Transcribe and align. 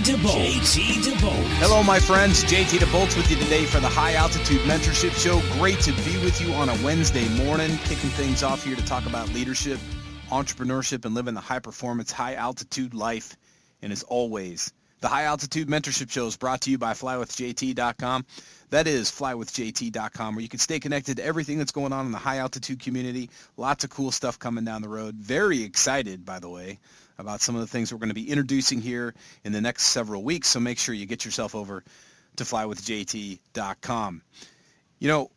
JT 0.00 1.04
DeBolt. 1.04 1.44
Hello, 1.58 1.82
my 1.82 2.00
friends. 2.00 2.44
JT 2.44 2.78
DeBolt 2.78 3.14
with 3.14 3.30
you 3.30 3.36
today 3.36 3.66
for 3.66 3.78
the 3.78 3.88
High 3.88 4.14
Altitude 4.14 4.62
Mentorship 4.62 5.12
Show. 5.12 5.42
Great 5.58 5.80
to 5.80 5.92
be 6.04 6.16
with 6.24 6.40
you 6.40 6.54
on 6.54 6.70
a 6.70 6.74
Wednesday 6.82 7.28
morning, 7.44 7.76
kicking 7.84 8.08
things 8.08 8.42
off 8.42 8.64
here 8.64 8.74
to 8.74 8.84
talk 8.86 9.04
about 9.04 9.28
leadership, 9.34 9.78
entrepreneurship, 10.30 11.04
and 11.04 11.14
living 11.14 11.34
the 11.34 11.42
high 11.42 11.58
performance, 11.58 12.10
high 12.10 12.36
altitude 12.36 12.94
life. 12.94 13.36
And 13.82 13.92
as 13.92 14.02
always, 14.04 14.72
the 15.02 15.08
High 15.08 15.24
Altitude 15.24 15.68
Mentorship 15.68 16.10
Show 16.10 16.26
is 16.26 16.38
brought 16.38 16.62
to 16.62 16.70
you 16.70 16.78
by 16.78 16.92
flywithjt.com. 16.92 18.24
That 18.70 18.86
is 18.86 19.10
flywithjt.com, 19.10 20.34
where 20.34 20.42
you 20.42 20.48
can 20.48 20.58
stay 20.58 20.80
connected 20.80 21.18
to 21.18 21.24
everything 21.24 21.58
that's 21.58 21.72
going 21.72 21.92
on 21.92 22.06
in 22.06 22.12
the 22.12 22.18
high 22.18 22.38
altitude 22.38 22.80
community. 22.80 23.28
Lots 23.58 23.84
of 23.84 23.90
cool 23.90 24.10
stuff 24.10 24.38
coming 24.38 24.64
down 24.64 24.80
the 24.80 24.88
road. 24.88 25.16
Very 25.16 25.64
excited, 25.64 26.24
by 26.24 26.38
the 26.38 26.48
way, 26.48 26.78
about 27.18 27.40
some 27.40 27.54
of 27.54 27.60
the 27.60 27.66
things 27.66 27.92
we're 27.92 27.98
going 27.98 28.08
to 28.08 28.14
be 28.14 28.30
introducing 28.30 28.80
here 28.80 29.14
in 29.44 29.52
the 29.52 29.60
next 29.60 29.84
several 29.84 30.22
weeks. 30.22 30.48
So 30.48 30.60
make 30.60 30.78
sure 30.78 30.94
you 30.94 31.06
get 31.06 31.24
yourself 31.24 31.54
over 31.54 31.84
to 32.36 32.44
flywithjt.com. 32.44 34.22
You 34.98 35.08
know, 35.08 35.30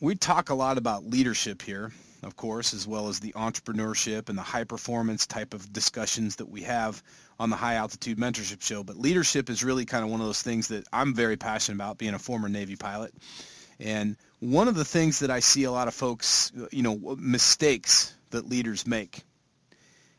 we 0.00 0.14
talk 0.14 0.50
a 0.50 0.54
lot 0.54 0.78
about 0.78 1.04
leadership 1.04 1.62
here, 1.62 1.92
of 2.22 2.36
course, 2.36 2.74
as 2.74 2.86
well 2.86 3.08
as 3.08 3.20
the 3.20 3.32
entrepreneurship 3.32 4.28
and 4.28 4.36
the 4.36 4.42
high 4.42 4.64
performance 4.64 5.26
type 5.26 5.54
of 5.54 5.72
discussions 5.72 6.36
that 6.36 6.48
we 6.48 6.62
have 6.62 7.02
on 7.38 7.50
the 7.50 7.56
high 7.56 7.74
altitude 7.74 8.18
mentorship 8.18 8.62
show. 8.62 8.82
But 8.82 8.96
leadership 8.96 9.50
is 9.50 9.64
really 9.64 9.84
kind 9.84 10.04
of 10.04 10.10
one 10.10 10.20
of 10.20 10.26
those 10.26 10.42
things 10.42 10.68
that 10.68 10.86
I'm 10.92 11.14
very 11.14 11.36
passionate 11.36 11.76
about 11.76 11.98
being 11.98 12.14
a 12.14 12.18
former 12.18 12.48
Navy 12.48 12.76
pilot. 12.76 13.12
And 13.78 14.16
one 14.40 14.68
of 14.68 14.74
the 14.74 14.84
things 14.84 15.20
that 15.20 15.30
I 15.30 15.40
see 15.40 15.64
a 15.64 15.72
lot 15.72 15.88
of 15.88 15.94
folks, 15.94 16.52
you 16.70 16.82
know, 16.82 17.16
mistakes 17.18 18.14
that 18.30 18.48
leaders 18.48 18.86
make 18.86 19.22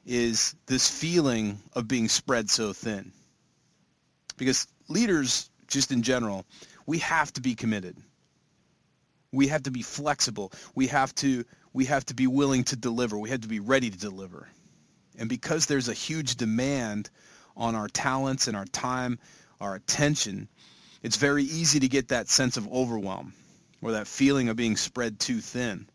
is 0.08 0.56
this 0.68 0.90
feeling 0.90 1.60
of 1.74 1.88
being 1.88 2.08
spread 2.08 2.50
so 2.50 2.72
thin. 2.72 3.12
Because 4.38 4.66
leaders, 4.88 5.50
just 5.68 5.92
in 5.92 6.02
general, 6.02 6.46
we 6.86 7.00
have 7.00 7.34
to 7.34 7.42
be 7.42 7.56
committed. 7.56 7.98
We 9.34 9.48
have 9.48 9.64
to 9.64 9.72
be 9.72 9.82
flexible. 9.82 10.54
We 10.74 10.88
have 10.88 11.14
to 11.16 11.44
we 11.74 11.86
have 11.86 12.06
to 12.06 12.16
be 12.16 12.26
willing 12.26 12.64
to 12.64 12.76
deliver. 12.76 13.20
We 13.20 13.30
have 13.30 13.42
to 13.42 13.48
be 13.48 13.60
ready 13.60 13.90
to 13.90 13.98
deliver. 13.98 14.48
And 15.20 15.30
because 15.30 15.66
there's 15.66 15.90
a 15.90 15.94
huge 15.94 16.36
demand 16.36 17.10
on 17.56 17.76
our 17.76 17.88
talents 17.88 18.48
and 18.48 18.56
our 18.56 18.66
time, 18.66 19.20
our 19.60 19.76
attention, 19.76 20.48
it's 21.04 21.18
very 21.18 21.44
easy 21.44 21.82
to 21.82 21.88
get 21.88 22.08
that 22.08 22.30
sense 22.30 22.58
of 22.58 22.72
overwhelm 22.72 23.34
or 23.82 23.92
that 23.92 24.08
feeling 24.08 24.50
of 24.50 24.56
being 24.56 24.78
spread 24.78 25.20
too 25.20 25.42
thin. 25.42 25.88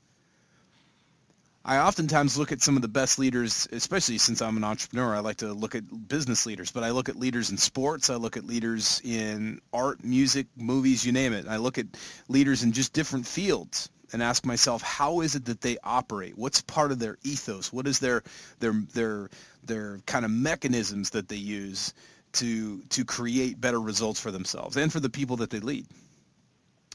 I 1.65 1.79
oftentimes 1.79 2.37
look 2.37 2.51
at 2.51 2.61
some 2.61 2.75
of 2.75 2.83
the 2.83 2.89
best 2.89 3.21
leaders, 3.21 3.69
especially 3.71 4.19
since 4.19 4.43
I'm 4.43 4.57
an 4.57 4.65
entrepreneur. 4.65 5.15
I 5.15 5.21
like 5.21 5.37
to 5.39 5.53
look 5.53 5.77
at 5.77 6.09
business 6.09 6.45
leaders, 6.45 6.73
but 6.73 6.83
I 6.83 6.91
look 6.91 7.09
at 7.09 7.15
leaders 7.15 7.50
in 7.50 7.56
sports. 7.56 8.11
I 8.11 8.17
look 8.17 8.37
at 8.37 8.45
leaders 8.45 9.00
in 9.05 9.61
art, 9.72 10.03
music, 10.03 10.49
movies, 10.56 11.06
you 11.06 11.12
name 11.12 11.33
it. 11.33 11.47
I 11.47 11.59
look 11.59 11.78
at 11.78 11.87
leaders 12.28 12.65
in 12.65 12.72
just 12.72 12.93
different 12.93 13.28
fields 13.28 13.91
and 14.12 14.21
ask 14.25 14.45
myself, 14.45 14.83
how 14.83 15.21
is 15.21 15.37
it 15.37 15.45
that 15.45 15.61
they 15.61 15.78
operate? 15.84 16.37
What's 16.37 16.61
part 16.62 16.91
of 16.91 16.99
their 16.99 17.17
ethos? 17.22 17.72
What 17.72 17.87
is 17.87 18.01
their 18.01 18.25
their 18.59 18.72
their 18.93 19.31
their 19.62 19.99
kind 20.06 20.25
of 20.25 20.33
mechanisms 20.33 21.11
that 21.11 21.28
they 21.28 21.37
use 21.37 21.95
to 22.33 22.83
to 22.91 23.05
create 23.05 23.61
better 23.61 23.81
results 23.81 24.19
for 24.19 24.33
themselves 24.33 24.77
and 24.77 24.93
for 24.93 24.99
the 24.99 25.11
people 25.11 25.37
that 25.37 25.51
they 25.51 25.61
lead? 25.61 25.87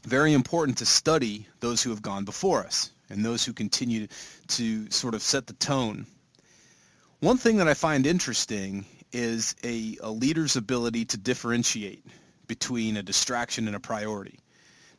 Very 0.04 0.34
important 0.34 0.76
to 0.78 0.86
study 0.86 1.46
those 1.60 1.82
who 1.82 1.88
have 1.88 2.02
gone 2.02 2.26
before 2.26 2.66
us 2.66 2.92
and 3.10 3.24
those 3.24 3.44
who 3.44 3.52
continue 3.52 4.06
to 4.48 4.90
sort 4.90 5.14
of 5.14 5.22
set 5.22 5.46
the 5.46 5.54
tone. 5.54 6.06
One 7.20 7.36
thing 7.36 7.56
that 7.56 7.68
I 7.68 7.74
find 7.74 8.06
interesting 8.06 8.86
is 9.12 9.56
a, 9.64 9.96
a 10.02 10.10
leader's 10.10 10.56
ability 10.56 11.06
to 11.06 11.16
differentiate 11.16 12.04
between 12.46 12.96
a 12.96 13.02
distraction 13.02 13.66
and 13.66 13.76
a 13.76 13.80
priority. 13.80 14.38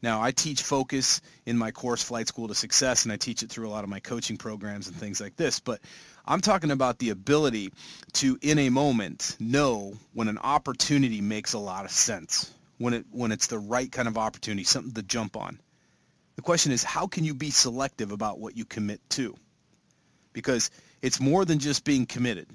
Now, 0.02 0.22
I 0.22 0.31
teach 0.31 0.62
focus 0.62 1.20
in 1.46 1.58
my 1.58 1.72
course, 1.72 2.02
Flight 2.02 2.28
School 2.28 2.47
to 2.47 2.56
Success, 2.56 3.03
and 3.03 3.12
I 3.12 3.18
teach 3.18 3.44
it 3.44 3.50
through 3.50 3.68
a 3.68 3.72
lot 3.72 3.84
of 3.84 3.90
my 3.90 4.00
coaching 4.00 4.38
programs 4.38 4.88
and 4.88 4.96
things 4.96 5.20
like 5.20 5.36
this. 5.36 5.59
But 5.59 5.81
I'm 6.26 6.40
talking 6.40 6.72
about 6.72 7.00
the 7.00 7.09
ability 7.09 7.74
to, 8.14 8.38
in 8.41 8.59
a 8.59 8.70
moment, 8.70 9.36
know 9.40 9.94
when 10.14 10.30
an 10.30 10.38
opportunity 10.38 11.20
makes 11.20 11.53
a 11.53 11.59
lot 11.59 11.84
of 11.84 11.91
sense, 11.91 12.52
when 12.78 12.94
it 12.94 13.06
when 13.12 13.34
it's 13.34 13.47
the 13.47 13.59
right 13.59 13.91
kind 13.91 14.08
of 14.08 14.18
opportunity, 14.18 14.64
something 14.64 14.94
to 14.94 15.03
jump 15.03 15.36
on. 15.36 15.59
The 16.39 16.44
question 16.44 16.72
is, 16.72 16.85
how 16.85 17.05
can 17.05 17.25
you 17.25 17.33
be 17.33 17.51
selective 17.51 18.13
about 18.13 18.39
what 18.39 18.55
you 18.55 18.63
commit 18.63 19.01
to? 19.09 19.35
Because 20.31 20.72
it's 21.01 21.19
more 21.19 21.44
than 21.44 21.59
just 21.59 21.83
being 21.83 22.05
committed. 22.05 22.47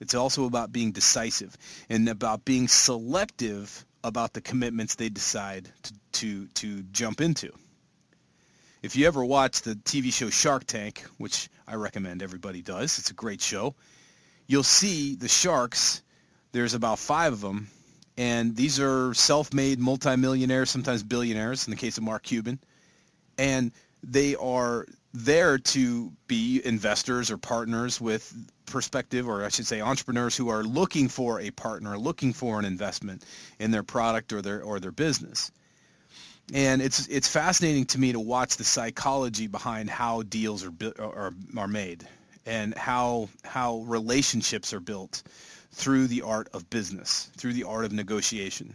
It's 0.00 0.14
also 0.14 0.46
about 0.46 0.72
being 0.72 0.92
decisive 0.92 1.54
and 1.90 2.08
about 2.08 2.46
being 2.46 2.66
selective 2.66 3.84
about 4.02 4.32
the 4.32 4.40
commitments 4.40 4.94
they 4.94 5.10
decide 5.10 5.68
to, 5.82 5.94
to, 6.12 6.46
to 6.46 6.82
jump 6.92 7.20
into. 7.20 7.52
If 8.80 8.96
you 8.96 9.06
ever 9.06 9.22
watch 9.22 9.60
the 9.60 9.74
TV 9.74 10.10
show 10.14 10.30
Shark 10.30 10.64
Tank, 10.64 11.04
which 11.18 11.50
I 11.68 11.74
recommend 11.74 12.22
everybody 12.22 12.62
does, 12.62 12.98
it's 12.98 13.10
a 13.10 13.12
great 13.12 13.42
show, 13.42 13.74
you'll 14.46 14.62
see 14.62 15.14
the 15.14 15.28
sharks, 15.28 16.00
there's 16.52 16.72
about 16.72 16.98
five 16.98 17.34
of 17.34 17.42
them, 17.42 17.68
and 18.16 18.56
these 18.56 18.80
are 18.80 19.12
self-made 19.12 19.78
multimillionaires, 19.78 20.70
sometimes 20.70 21.02
billionaires 21.02 21.66
in 21.66 21.70
the 21.70 21.76
case 21.76 21.98
of 21.98 22.04
Mark 22.04 22.22
Cuban 22.22 22.58
and 23.40 23.72
they 24.02 24.36
are 24.36 24.86
there 25.14 25.56
to 25.58 26.12
be 26.26 26.60
investors 26.64 27.30
or 27.30 27.38
partners 27.38 27.98
with 27.98 28.32
perspective 28.66 29.26
or 29.28 29.44
I 29.44 29.48
should 29.48 29.66
say 29.66 29.80
entrepreneurs 29.80 30.36
who 30.36 30.50
are 30.50 30.62
looking 30.62 31.08
for 31.08 31.40
a 31.40 31.50
partner, 31.50 31.98
looking 31.98 32.34
for 32.34 32.58
an 32.58 32.66
investment 32.66 33.24
in 33.58 33.70
their 33.70 33.82
product 33.82 34.32
or 34.34 34.42
their 34.42 34.62
or 34.62 34.78
their 34.78 34.92
business. 34.92 35.50
And 36.52 36.82
it's 36.82 37.06
it's 37.08 37.28
fascinating 37.28 37.86
to 37.86 37.98
me 37.98 38.12
to 38.12 38.20
watch 38.20 38.56
the 38.56 38.64
psychology 38.64 39.46
behind 39.46 39.88
how 39.88 40.22
deals 40.22 40.64
are 40.64 40.72
are 40.98 41.34
are 41.56 41.68
made 41.68 42.06
and 42.44 42.74
how 42.76 43.30
how 43.42 43.78
relationships 43.86 44.74
are 44.74 44.80
built 44.80 45.22
through 45.72 46.08
the 46.08 46.22
art 46.22 46.48
of 46.52 46.68
business, 46.68 47.30
through 47.38 47.54
the 47.54 47.64
art 47.64 47.86
of 47.86 47.92
negotiation 47.92 48.74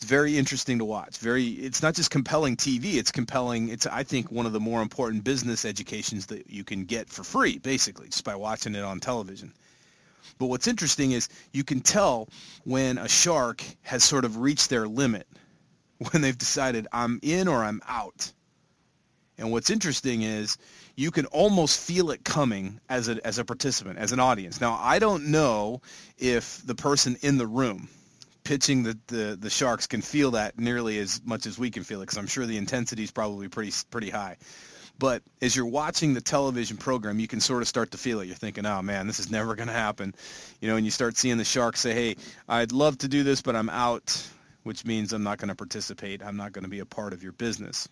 it's 0.00 0.08
very 0.08 0.38
interesting 0.38 0.78
to 0.78 0.84
watch. 0.86 1.18
Very, 1.18 1.48
it's 1.48 1.82
not 1.82 1.94
just 1.94 2.10
compelling 2.10 2.56
TV. 2.56 2.94
It's 2.94 3.12
compelling. 3.12 3.68
It's 3.68 3.86
I 3.86 4.02
think 4.02 4.32
one 4.32 4.46
of 4.46 4.52
the 4.54 4.60
more 4.60 4.80
important 4.80 5.24
business 5.24 5.66
educations 5.66 6.24
that 6.26 6.48
you 6.48 6.64
can 6.64 6.86
get 6.86 7.10
for 7.10 7.22
free, 7.22 7.58
basically, 7.58 8.06
just 8.08 8.24
by 8.24 8.34
watching 8.34 8.74
it 8.74 8.82
on 8.82 9.00
television. 9.00 9.52
But 10.38 10.46
what's 10.46 10.66
interesting 10.66 11.12
is 11.12 11.28
you 11.52 11.64
can 11.64 11.80
tell 11.80 12.30
when 12.64 12.96
a 12.96 13.08
shark 13.08 13.62
has 13.82 14.02
sort 14.02 14.24
of 14.24 14.38
reached 14.38 14.70
their 14.70 14.88
limit, 14.88 15.26
when 16.10 16.22
they've 16.22 16.38
decided 16.38 16.88
I'm 16.94 17.20
in 17.22 17.46
or 17.46 17.62
I'm 17.62 17.82
out. 17.86 18.32
And 19.36 19.52
what's 19.52 19.68
interesting 19.68 20.22
is 20.22 20.56
you 20.96 21.10
can 21.10 21.26
almost 21.26 21.78
feel 21.78 22.10
it 22.10 22.24
coming 22.24 22.80
as 22.88 23.10
a 23.10 23.26
as 23.26 23.38
a 23.38 23.44
participant, 23.44 23.98
as 23.98 24.12
an 24.12 24.20
audience. 24.20 24.62
Now 24.62 24.78
I 24.80 24.98
don't 24.98 25.26
know 25.26 25.82
if 26.16 26.66
the 26.66 26.74
person 26.74 27.18
in 27.20 27.36
the 27.36 27.46
room 27.46 27.90
pitching 28.44 28.82
the, 28.82 28.98
the, 29.06 29.38
the 29.40 29.50
Sharks 29.50 29.86
can 29.86 30.02
feel 30.02 30.32
that 30.32 30.58
nearly 30.58 30.98
as 30.98 31.20
much 31.24 31.46
as 31.46 31.58
we 31.58 31.70
can 31.70 31.84
feel 31.84 32.00
it 32.00 32.06
because 32.06 32.18
I'm 32.18 32.26
sure 32.26 32.46
the 32.46 32.56
intensity 32.56 33.04
is 33.04 33.10
probably 33.10 33.48
pretty 33.48 33.72
pretty 33.90 34.10
high. 34.10 34.36
But 34.98 35.22
as 35.40 35.56
you're 35.56 35.66
watching 35.66 36.12
the 36.12 36.20
television 36.20 36.76
program, 36.76 37.18
you 37.20 37.26
can 37.26 37.40
sort 37.40 37.62
of 37.62 37.68
start 37.68 37.92
to 37.92 37.98
feel 37.98 38.20
it. 38.20 38.26
You're 38.26 38.36
thinking, 38.36 38.66
oh 38.66 38.82
man, 38.82 39.06
this 39.06 39.18
is 39.18 39.30
never 39.30 39.54
going 39.54 39.68
to 39.68 39.74
happen. 39.74 40.14
You 40.60 40.68
know, 40.68 40.76
and 40.76 40.84
you 40.84 40.90
start 40.90 41.16
seeing 41.16 41.38
the 41.38 41.44
Sharks 41.44 41.80
say, 41.80 41.94
hey, 41.94 42.16
I'd 42.46 42.72
love 42.72 42.98
to 42.98 43.08
do 43.08 43.22
this, 43.22 43.40
but 43.40 43.56
I'm 43.56 43.70
out, 43.70 44.28
which 44.62 44.84
means 44.84 45.14
I'm 45.14 45.22
not 45.22 45.38
going 45.38 45.48
to 45.48 45.54
participate. 45.54 46.22
I'm 46.22 46.36
not 46.36 46.52
going 46.52 46.64
to 46.64 46.70
be 46.70 46.80
a 46.80 46.86
part 46.86 47.14
of 47.14 47.22
your 47.22 47.32
business. 47.32 47.88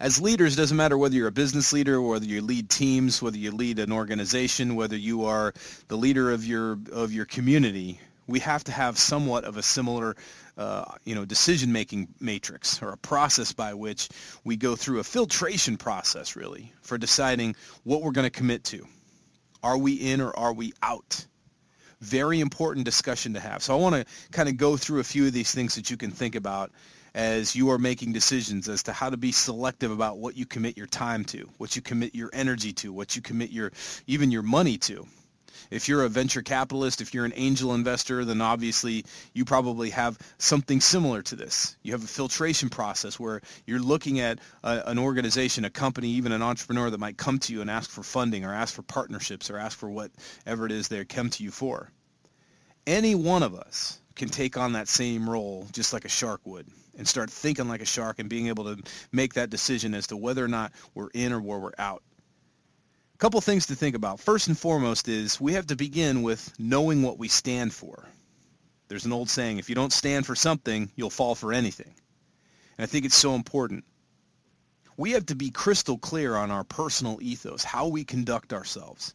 As 0.00 0.20
leaders, 0.20 0.54
it 0.54 0.56
doesn't 0.56 0.76
matter 0.76 0.98
whether 0.98 1.14
you're 1.14 1.28
a 1.28 1.32
business 1.32 1.72
leader, 1.72 2.00
whether 2.02 2.24
you 2.24 2.42
lead 2.42 2.70
teams, 2.70 3.22
whether 3.22 3.36
you 3.36 3.52
lead 3.52 3.78
an 3.78 3.92
organization, 3.92 4.74
whether 4.74 4.96
you 4.96 5.26
are 5.26 5.54
the 5.88 5.96
leader 5.96 6.32
of 6.32 6.44
your 6.44 6.78
of 6.92 7.12
your 7.12 7.24
community, 7.24 8.00
we 8.28 8.38
have 8.40 8.62
to 8.64 8.72
have 8.72 8.96
somewhat 8.98 9.44
of 9.44 9.56
a 9.56 9.62
similar 9.62 10.14
uh, 10.56 10.84
you 11.04 11.14
know, 11.14 11.24
decision-making 11.24 12.08
matrix 12.20 12.80
or 12.82 12.90
a 12.90 12.96
process 12.96 13.52
by 13.52 13.74
which 13.74 14.08
we 14.44 14.56
go 14.56 14.76
through 14.76 15.00
a 15.00 15.04
filtration 15.04 15.76
process 15.76 16.36
really 16.36 16.72
for 16.82 16.98
deciding 16.98 17.56
what 17.84 18.02
we're 18.02 18.12
going 18.12 18.26
to 18.26 18.30
commit 18.30 18.62
to. 18.64 18.86
Are 19.62 19.78
we 19.78 19.94
in 19.94 20.20
or 20.20 20.36
are 20.38 20.52
we 20.52 20.72
out? 20.82 21.24
Very 22.00 22.38
important 22.38 22.84
discussion 22.84 23.34
to 23.34 23.40
have. 23.40 23.62
So 23.62 23.76
I 23.76 23.80
want 23.80 23.94
to 23.96 24.04
kind 24.30 24.48
of 24.48 24.56
go 24.56 24.76
through 24.76 25.00
a 25.00 25.04
few 25.04 25.26
of 25.26 25.32
these 25.32 25.52
things 25.52 25.74
that 25.74 25.90
you 25.90 25.96
can 25.96 26.10
think 26.10 26.36
about 26.36 26.70
as 27.14 27.56
you 27.56 27.70
are 27.70 27.78
making 27.78 28.12
decisions 28.12 28.68
as 28.68 28.84
to 28.84 28.92
how 28.92 29.10
to 29.10 29.16
be 29.16 29.32
selective 29.32 29.90
about 29.90 30.18
what 30.18 30.36
you 30.36 30.46
commit 30.46 30.76
your 30.76 30.86
time 30.86 31.24
to, 31.24 31.48
what 31.56 31.74
you 31.74 31.82
commit 31.82 32.14
your 32.14 32.30
energy 32.32 32.72
to, 32.74 32.92
what 32.92 33.16
you 33.16 33.22
commit 33.22 33.50
your 33.50 33.72
even 34.06 34.30
your 34.30 34.42
money 34.42 34.76
to. 34.76 35.06
If 35.70 35.88
you're 35.88 36.04
a 36.04 36.08
venture 36.08 36.42
capitalist, 36.42 37.00
if 37.00 37.14
you're 37.14 37.24
an 37.24 37.32
angel 37.36 37.74
investor, 37.74 38.24
then 38.24 38.40
obviously 38.40 39.04
you 39.32 39.44
probably 39.44 39.90
have 39.90 40.18
something 40.38 40.80
similar 40.80 41.22
to 41.22 41.36
this. 41.36 41.76
You 41.82 41.92
have 41.92 42.04
a 42.04 42.08
filtration 42.08 42.68
process 42.68 43.18
where 43.18 43.40
you're 43.66 43.80
looking 43.80 44.20
at 44.20 44.38
a, 44.62 44.82
an 44.86 44.98
organization, 44.98 45.64
a 45.64 45.70
company, 45.70 46.08
even 46.10 46.32
an 46.32 46.42
entrepreneur 46.42 46.90
that 46.90 46.98
might 46.98 47.16
come 47.16 47.38
to 47.40 47.52
you 47.52 47.60
and 47.60 47.70
ask 47.70 47.90
for 47.90 48.02
funding 48.02 48.44
or 48.44 48.52
ask 48.52 48.74
for 48.74 48.82
partnerships 48.82 49.50
or 49.50 49.58
ask 49.58 49.76
for 49.76 49.90
whatever 49.90 50.66
it 50.66 50.72
is 50.72 50.88
they 50.88 51.04
come 51.04 51.30
to 51.30 51.42
you 51.42 51.50
for. 51.50 51.90
Any 52.86 53.14
one 53.14 53.42
of 53.42 53.54
us 53.54 53.98
can 54.14 54.28
take 54.28 54.56
on 54.56 54.72
that 54.72 54.88
same 54.88 55.28
role 55.28 55.66
just 55.72 55.92
like 55.92 56.04
a 56.04 56.08
shark 56.08 56.40
would 56.44 56.66
and 56.96 57.06
start 57.06 57.30
thinking 57.30 57.68
like 57.68 57.80
a 57.80 57.86
shark 57.86 58.18
and 58.18 58.28
being 58.28 58.48
able 58.48 58.64
to 58.64 58.82
make 59.12 59.34
that 59.34 59.50
decision 59.50 59.94
as 59.94 60.08
to 60.08 60.16
whether 60.16 60.44
or 60.44 60.48
not 60.48 60.72
we're 60.94 61.10
in 61.14 61.32
or 61.32 61.40
where 61.40 61.58
we're 61.58 61.72
out 61.78 62.02
couple 63.18 63.40
things 63.40 63.66
to 63.66 63.74
think 63.74 63.96
about. 63.96 64.20
First 64.20 64.46
and 64.46 64.56
foremost 64.58 65.08
is 65.08 65.40
we 65.40 65.54
have 65.54 65.66
to 65.66 65.76
begin 65.76 66.22
with 66.22 66.52
knowing 66.58 67.02
what 67.02 67.18
we 67.18 67.28
stand 67.28 67.72
for. 67.72 68.04
There's 68.86 69.04
an 69.04 69.12
old 69.12 69.28
saying, 69.28 69.58
if 69.58 69.68
you 69.68 69.74
don't 69.74 69.92
stand 69.92 70.24
for 70.24 70.34
something, 70.34 70.90
you'll 70.94 71.10
fall 71.10 71.34
for 71.34 71.52
anything. 71.52 71.92
And 72.78 72.84
I 72.84 72.86
think 72.86 73.04
it's 73.04 73.16
so 73.16 73.34
important. 73.34 73.84
We 74.96 75.12
have 75.12 75.26
to 75.26 75.34
be 75.34 75.50
crystal 75.50 75.98
clear 75.98 76.36
on 76.36 76.50
our 76.50 76.64
personal 76.64 77.18
ethos, 77.20 77.64
how 77.64 77.88
we 77.88 78.04
conduct 78.04 78.52
ourselves. 78.52 79.14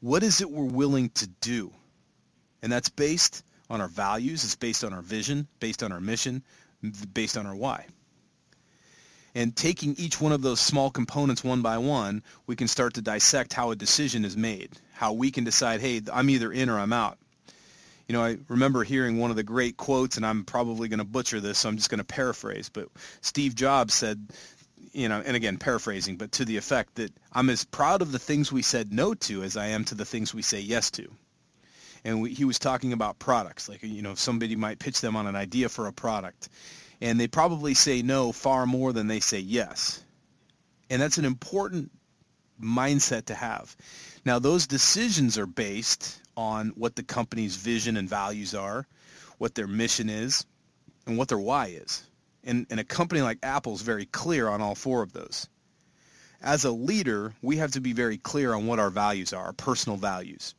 What 0.00 0.22
is 0.22 0.40
it 0.40 0.50
we're 0.50 0.64
willing 0.64 1.10
to 1.10 1.26
do? 1.40 1.72
And 2.62 2.70
that's 2.70 2.88
based 2.88 3.44
on 3.70 3.80
our 3.80 3.88
values, 3.88 4.44
it's 4.44 4.56
based 4.56 4.84
on 4.84 4.92
our 4.92 5.02
vision, 5.02 5.46
based 5.60 5.82
on 5.82 5.92
our 5.92 6.00
mission, 6.00 6.42
based 7.12 7.36
on 7.36 7.46
our 7.46 7.56
why 7.56 7.86
and 9.34 9.54
taking 9.54 9.94
each 9.98 10.20
one 10.20 10.32
of 10.32 10.42
those 10.42 10.60
small 10.60 10.90
components 10.90 11.44
one 11.44 11.62
by 11.62 11.78
one, 11.78 12.22
we 12.46 12.56
can 12.56 12.68
start 12.68 12.94
to 12.94 13.02
dissect 13.02 13.52
how 13.52 13.70
a 13.70 13.76
decision 13.76 14.24
is 14.24 14.36
made, 14.36 14.70
how 14.94 15.12
we 15.12 15.30
can 15.30 15.44
decide, 15.44 15.80
hey, 15.80 16.00
I'm 16.12 16.30
either 16.30 16.52
in 16.52 16.68
or 16.68 16.78
I'm 16.78 16.92
out. 16.92 17.18
You 18.08 18.14
know, 18.14 18.24
I 18.24 18.38
remember 18.48 18.84
hearing 18.84 19.18
one 19.18 19.30
of 19.30 19.36
the 19.36 19.42
great 19.42 19.76
quotes, 19.76 20.16
and 20.16 20.24
I'm 20.24 20.44
probably 20.44 20.88
going 20.88 20.98
to 20.98 21.04
butcher 21.04 21.40
this, 21.40 21.58
so 21.58 21.68
I'm 21.68 21.76
just 21.76 21.90
going 21.90 21.98
to 21.98 22.04
paraphrase, 22.04 22.70
but 22.70 22.88
Steve 23.20 23.54
Jobs 23.54 23.92
said, 23.92 24.28
you 24.92 25.10
know, 25.10 25.22
and 25.24 25.36
again, 25.36 25.58
paraphrasing, 25.58 26.16
but 26.16 26.32
to 26.32 26.46
the 26.46 26.56
effect 26.56 26.94
that 26.94 27.12
I'm 27.32 27.50
as 27.50 27.64
proud 27.64 28.00
of 28.00 28.12
the 28.12 28.18
things 28.18 28.50
we 28.50 28.62
said 28.62 28.92
no 28.92 29.12
to 29.14 29.42
as 29.42 29.58
I 29.58 29.66
am 29.68 29.84
to 29.86 29.94
the 29.94 30.06
things 30.06 30.32
we 30.32 30.42
say 30.42 30.60
yes 30.60 30.90
to. 30.92 31.06
And 32.04 32.22
we, 32.22 32.32
he 32.32 32.46
was 32.46 32.58
talking 32.58 32.94
about 32.94 33.18
products, 33.18 33.68
like, 33.68 33.82
you 33.82 34.00
know, 34.00 34.14
somebody 34.14 34.56
might 34.56 34.78
pitch 34.78 35.02
them 35.02 35.14
on 35.14 35.26
an 35.26 35.36
idea 35.36 35.68
for 35.68 35.86
a 35.86 35.92
product 35.92 36.48
and 37.00 37.18
they 37.18 37.28
probably 37.28 37.74
say 37.74 38.02
no 38.02 38.32
far 38.32 38.66
more 38.66 38.92
than 38.92 39.06
they 39.06 39.20
say 39.20 39.38
yes. 39.38 40.02
And 40.90 41.00
that's 41.00 41.18
an 41.18 41.24
important 41.24 41.90
mindset 42.60 43.26
to 43.26 43.34
have. 43.34 43.76
Now, 44.24 44.38
those 44.38 44.66
decisions 44.66 45.38
are 45.38 45.46
based 45.46 46.20
on 46.36 46.72
what 46.76 46.96
the 46.96 47.02
company's 47.02 47.56
vision 47.56 47.96
and 47.96 48.08
values 48.08 48.54
are, 48.54 48.86
what 49.38 49.54
their 49.54 49.66
mission 49.66 50.08
is, 50.08 50.44
and 51.06 51.16
what 51.16 51.28
their 51.28 51.38
why 51.38 51.66
is. 51.66 52.04
And, 52.44 52.66
and 52.70 52.80
a 52.80 52.84
company 52.84 53.22
like 53.22 53.38
Apple 53.42 53.74
is 53.74 53.82
very 53.82 54.06
clear 54.06 54.48
on 54.48 54.60
all 54.60 54.74
four 54.74 55.02
of 55.02 55.12
those. 55.12 55.48
As 56.40 56.64
a 56.64 56.70
leader, 56.70 57.34
we 57.42 57.56
have 57.56 57.72
to 57.72 57.80
be 57.80 57.92
very 57.92 58.16
clear 58.16 58.54
on 58.54 58.66
what 58.66 58.78
our 58.78 58.90
values 58.90 59.32
are, 59.32 59.46
our 59.46 59.52
personal 59.52 59.96
values. 59.96 60.54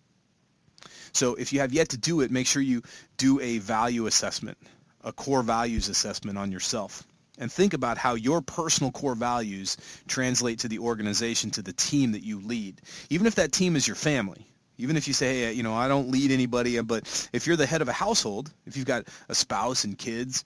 So 1.14 1.36
if 1.36 1.54
you 1.54 1.62
have 1.62 1.74
yet 1.74 1.90
to 1.90 1.98
do 1.98 2.22
it, 2.22 2.32
make 2.32 2.48
sure 2.48 2.62
you 2.62 2.84
do 3.18 3.40
a 3.40 3.58
value 3.60 4.06
assessment 4.06 4.58
a 5.04 5.12
core 5.12 5.44
values 5.44 5.90
assessment 5.90 6.38
on 6.38 6.52
yourself 6.52 7.04
and 7.38 7.52
think 7.52 7.74
about 7.74 7.98
how 7.98 8.16
your 8.16 8.42
personal 8.42 8.92
core 8.92 9.16
values 9.16 9.78
translate 10.08 10.60
to 10.60 10.68
the 10.68 10.80
organization, 10.80 11.52
to 11.52 11.62
the 11.62 11.74
team 11.74 12.12
that 12.12 12.24
you 12.24 12.40
lead. 12.42 12.82
Even 13.10 13.26
if 13.26 13.36
that 13.36 13.52
team 13.52 13.76
is 13.76 13.88
your 13.88 13.96
family, 13.96 14.46
even 14.78 14.98
if 14.98 15.08
you 15.08 15.14
say, 15.14 15.42
hey, 15.42 15.54
you 15.54 15.64
know, 15.64 15.74
I 15.74 15.88
don't 15.88 16.10
lead 16.10 16.32
anybody, 16.32 16.80
but 16.82 17.30
if 17.34 17.48
you're 17.48 17.56
the 17.56 17.66
head 17.66 17.82
of 17.82 17.88
a 17.88 17.94
household, 17.94 18.52
if 18.66 18.78
you've 18.78 18.86
got 18.86 19.08
a 19.28 19.36
spouse 19.36 19.84
and 19.84 19.98
kids, 19.98 20.46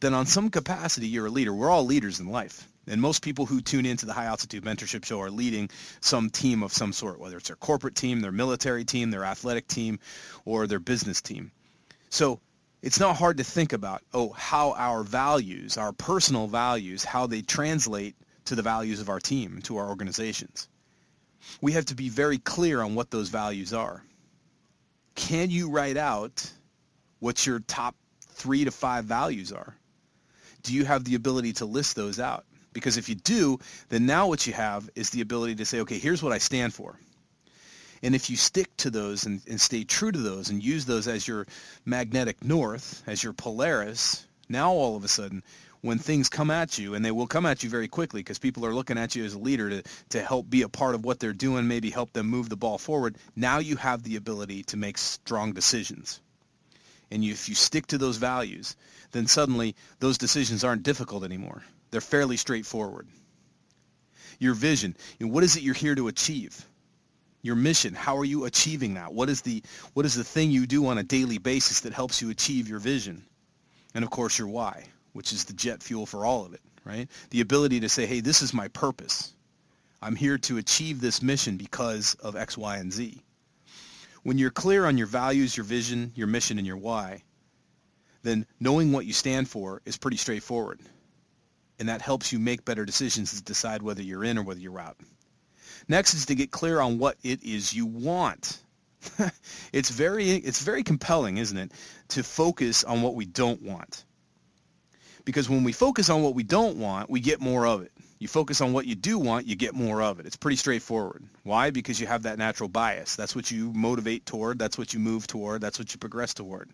then 0.00 0.14
on 0.14 0.26
some 0.26 0.50
capacity 0.50 1.08
you're 1.08 1.26
a 1.26 1.30
leader. 1.30 1.52
We're 1.52 1.70
all 1.70 1.84
leaders 1.84 2.20
in 2.20 2.28
life. 2.28 2.68
And 2.88 3.00
most 3.00 3.22
people 3.22 3.46
who 3.46 3.60
tune 3.60 3.84
into 3.84 4.06
the 4.06 4.12
High 4.12 4.26
Altitude 4.26 4.64
Mentorship 4.64 5.04
Show 5.04 5.20
are 5.20 5.30
leading 5.30 5.70
some 6.00 6.30
team 6.30 6.62
of 6.62 6.72
some 6.72 6.92
sort, 6.92 7.18
whether 7.18 7.36
it's 7.36 7.48
their 7.48 7.56
corporate 7.56 7.96
team, 7.96 8.20
their 8.20 8.30
military 8.30 8.84
team, 8.84 9.10
their 9.10 9.24
athletic 9.24 9.66
team, 9.66 9.98
or 10.44 10.66
their 10.66 10.78
business 10.78 11.20
team. 11.20 11.50
So 12.10 12.40
it's 12.86 13.00
not 13.00 13.16
hard 13.16 13.38
to 13.38 13.42
think 13.42 13.72
about, 13.72 14.00
oh, 14.14 14.28
how 14.28 14.70
our 14.74 15.02
values, 15.02 15.76
our 15.76 15.90
personal 15.92 16.46
values, 16.46 17.02
how 17.02 17.26
they 17.26 17.42
translate 17.42 18.14
to 18.44 18.54
the 18.54 18.62
values 18.62 19.00
of 19.00 19.08
our 19.08 19.18
team, 19.18 19.60
to 19.64 19.78
our 19.78 19.88
organizations. 19.88 20.68
We 21.60 21.72
have 21.72 21.86
to 21.86 21.96
be 21.96 22.10
very 22.10 22.38
clear 22.38 22.80
on 22.80 22.94
what 22.94 23.10
those 23.10 23.28
values 23.28 23.72
are. 23.72 24.04
Can 25.16 25.50
you 25.50 25.68
write 25.68 25.96
out 25.96 26.48
what 27.18 27.44
your 27.44 27.58
top 27.58 27.96
three 28.20 28.64
to 28.64 28.70
five 28.70 29.04
values 29.04 29.50
are? 29.50 29.74
Do 30.62 30.72
you 30.72 30.84
have 30.84 31.02
the 31.02 31.16
ability 31.16 31.54
to 31.54 31.64
list 31.64 31.96
those 31.96 32.20
out? 32.20 32.44
Because 32.72 32.98
if 32.98 33.08
you 33.08 33.16
do, 33.16 33.58
then 33.88 34.06
now 34.06 34.28
what 34.28 34.46
you 34.46 34.52
have 34.52 34.88
is 34.94 35.10
the 35.10 35.22
ability 35.22 35.56
to 35.56 35.64
say, 35.64 35.80
okay, 35.80 35.98
here's 35.98 36.22
what 36.22 36.32
I 36.32 36.38
stand 36.38 36.72
for. 36.72 36.96
And 38.02 38.14
if 38.14 38.30
you 38.30 38.36
stick 38.36 38.76
to 38.78 38.90
those 38.90 39.24
and, 39.26 39.40
and 39.48 39.60
stay 39.60 39.84
true 39.84 40.12
to 40.12 40.18
those 40.18 40.50
and 40.50 40.62
use 40.62 40.84
those 40.84 41.08
as 41.08 41.26
your 41.26 41.46
magnetic 41.84 42.44
north, 42.44 43.02
as 43.06 43.22
your 43.22 43.32
Polaris, 43.32 44.26
now 44.48 44.72
all 44.72 44.96
of 44.96 45.04
a 45.04 45.08
sudden, 45.08 45.42
when 45.80 45.98
things 45.98 46.28
come 46.28 46.50
at 46.50 46.78
you, 46.78 46.94
and 46.94 47.04
they 47.04 47.10
will 47.10 47.26
come 47.26 47.46
at 47.46 47.62
you 47.62 47.70
very 47.70 47.88
quickly 47.88 48.20
because 48.20 48.38
people 48.38 48.66
are 48.66 48.74
looking 48.74 48.98
at 48.98 49.14
you 49.14 49.24
as 49.24 49.34
a 49.34 49.38
leader 49.38 49.70
to, 49.70 49.82
to 50.10 50.22
help 50.22 50.48
be 50.50 50.62
a 50.62 50.68
part 50.68 50.94
of 50.94 51.04
what 51.04 51.20
they're 51.20 51.32
doing, 51.32 51.68
maybe 51.68 51.90
help 51.90 52.12
them 52.12 52.26
move 52.26 52.48
the 52.48 52.56
ball 52.56 52.78
forward, 52.78 53.16
now 53.36 53.58
you 53.58 53.76
have 53.76 54.02
the 54.02 54.16
ability 54.16 54.64
to 54.64 54.76
make 54.76 54.98
strong 54.98 55.52
decisions. 55.52 56.20
And 57.10 57.24
you, 57.24 57.32
if 57.32 57.48
you 57.48 57.54
stick 57.54 57.86
to 57.88 57.98
those 57.98 58.16
values, 58.16 58.74
then 59.12 59.26
suddenly 59.26 59.76
those 60.00 60.18
decisions 60.18 60.64
aren't 60.64 60.82
difficult 60.82 61.22
anymore. 61.24 61.62
They're 61.90 62.00
fairly 62.00 62.36
straightforward. 62.36 63.06
Your 64.38 64.54
vision, 64.54 64.96
you 65.18 65.26
know, 65.26 65.32
what 65.32 65.44
is 65.44 65.56
it 65.56 65.62
you're 65.62 65.74
here 65.74 65.94
to 65.94 66.08
achieve? 66.08 66.66
Your 67.42 67.56
mission? 67.56 67.94
How 67.94 68.16
are 68.16 68.24
you 68.24 68.44
achieving 68.44 68.94
that? 68.94 69.12
What 69.12 69.28
is 69.28 69.42
the 69.42 69.62
what 69.94 70.06
is 70.06 70.14
the 70.14 70.24
thing 70.24 70.50
you 70.50 70.66
do 70.66 70.86
on 70.86 70.98
a 70.98 71.02
daily 71.02 71.38
basis 71.38 71.80
that 71.80 71.92
helps 71.92 72.20
you 72.20 72.30
achieve 72.30 72.68
your 72.68 72.78
vision? 72.78 73.24
And 73.94 74.04
of 74.04 74.10
course 74.10 74.38
your 74.38 74.48
why 74.48 74.84
which 75.12 75.32
is 75.32 75.44
the 75.44 75.54
jet 75.54 75.82
fuel 75.82 76.04
for 76.04 76.26
all 76.26 76.44
of 76.44 76.52
it 76.52 76.60
right? 76.84 77.08
The 77.30 77.40
ability 77.40 77.80
to 77.80 77.88
say 77.88 78.06
hey 78.06 78.20
this 78.20 78.42
is 78.42 78.52
my 78.52 78.68
purpose. 78.68 79.32
I'm 80.02 80.16
here 80.16 80.38
to 80.38 80.58
achieve 80.58 81.00
this 81.00 81.22
mission 81.22 81.56
because 81.56 82.14
of 82.14 82.36
x 82.36 82.56
y 82.58 82.76
and 82.78 82.92
z. 82.92 83.22
When 84.22 84.38
you're 84.38 84.50
clear 84.50 84.86
on 84.86 84.98
your 84.98 85.06
values 85.06 85.56
your 85.56 85.64
vision 85.64 86.12
your 86.14 86.26
mission 86.26 86.58
and 86.58 86.66
your 86.66 86.76
why 86.76 87.22
then 88.22 88.44
knowing 88.58 88.90
what 88.90 89.06
you 89.06 89.12
stand 89.12 89.48
for 89.48 89.80
is 89.84 89.96
pretty 89.96 90.16
straightforward. 90.16 90.80
And 91.78 91.88
that 91.88 92.02
helps 92.02 92.32
you 92.32 92.40
make 92.40 92.64
better 92.64 92.84
decisions 92.84 93.32
to 93.34 93.42
decide 93.42 93.82
whether 93.82 94.02
you're 94.02 94.24
in 94.24 94.36
or 94.38 94.42
whether 94.42 94.58
you're 94.58 94.80
out 94.80 94.96
Next 95.88 96.14
is 96.14 96.26
to 96.26 96.34
get 96.34 96.50
clear 96.50 96.80
on 96.80 96.98
what 96.98 97.16
it 97.22 97.42
is 97.44 97.72
you 97.72 97.86
want. 97.86 98.60
it's 99.72 99.90
very 99.90 100.30
it's 100.30 100.62
very 100.62 100.82
compelling, 100.82 101.36
isn't 101.36 101.56
it, 101.56 101.72
to 102.08 102.22
focus 102.22 102.82
on 102.84 103.02
what 103.02 103.14
we 103.14 103.24
don't 103.24 103.62
want. 103.62 104.04
Because 105.24 105.48
when 105.48 105.64
we 105.64 105.72
focus 105.72 106.08
on 106.10 106.22
what 106.22 106.34
we 106.34 106.42
don't 106.42 106.76
want, 106.76 107.10
we 107.10 107.20
get 107.20 107.40
more 107.40 107.66
of 107.66 107.82
it. 107.82 107.92
You 108.18 108.28
focus 108.28 108.60
on 108.60 108.72
what 108.72 108.86
you 108.86 108.94
do 108.94 109.18
want, 109.18 109.46
you 109.46 109.56
get 109.56 109.74
more 109.74 110.00
of 110.00 110.20
it. 110.20 110.26
It's 110.26 110.36
pretty 110.36 110.56
straightforward. 110.56 111.22
Why? 111.42 111.70
Because 111.70 112.00
you 112.00 112.06
have 112.06 112.22
that 112.22 112.38
natural 112.38 112.68
bias. 112.68 113.14
That's 113.16 113.36
what 113.36 113.50
you 113.50 113.72
motivate 113.72 114.24
toward, 114.24 114.58
that's 114.58 114.78
what 114.78 114.94
you 114.94 115.00
move 115.00 115.26
toward, 115.26 115.60
that's 115.60 115.78
what 115.78 115.92
you 115.92 115.98
progress 115.98 116.32
toward. 116.32 116.70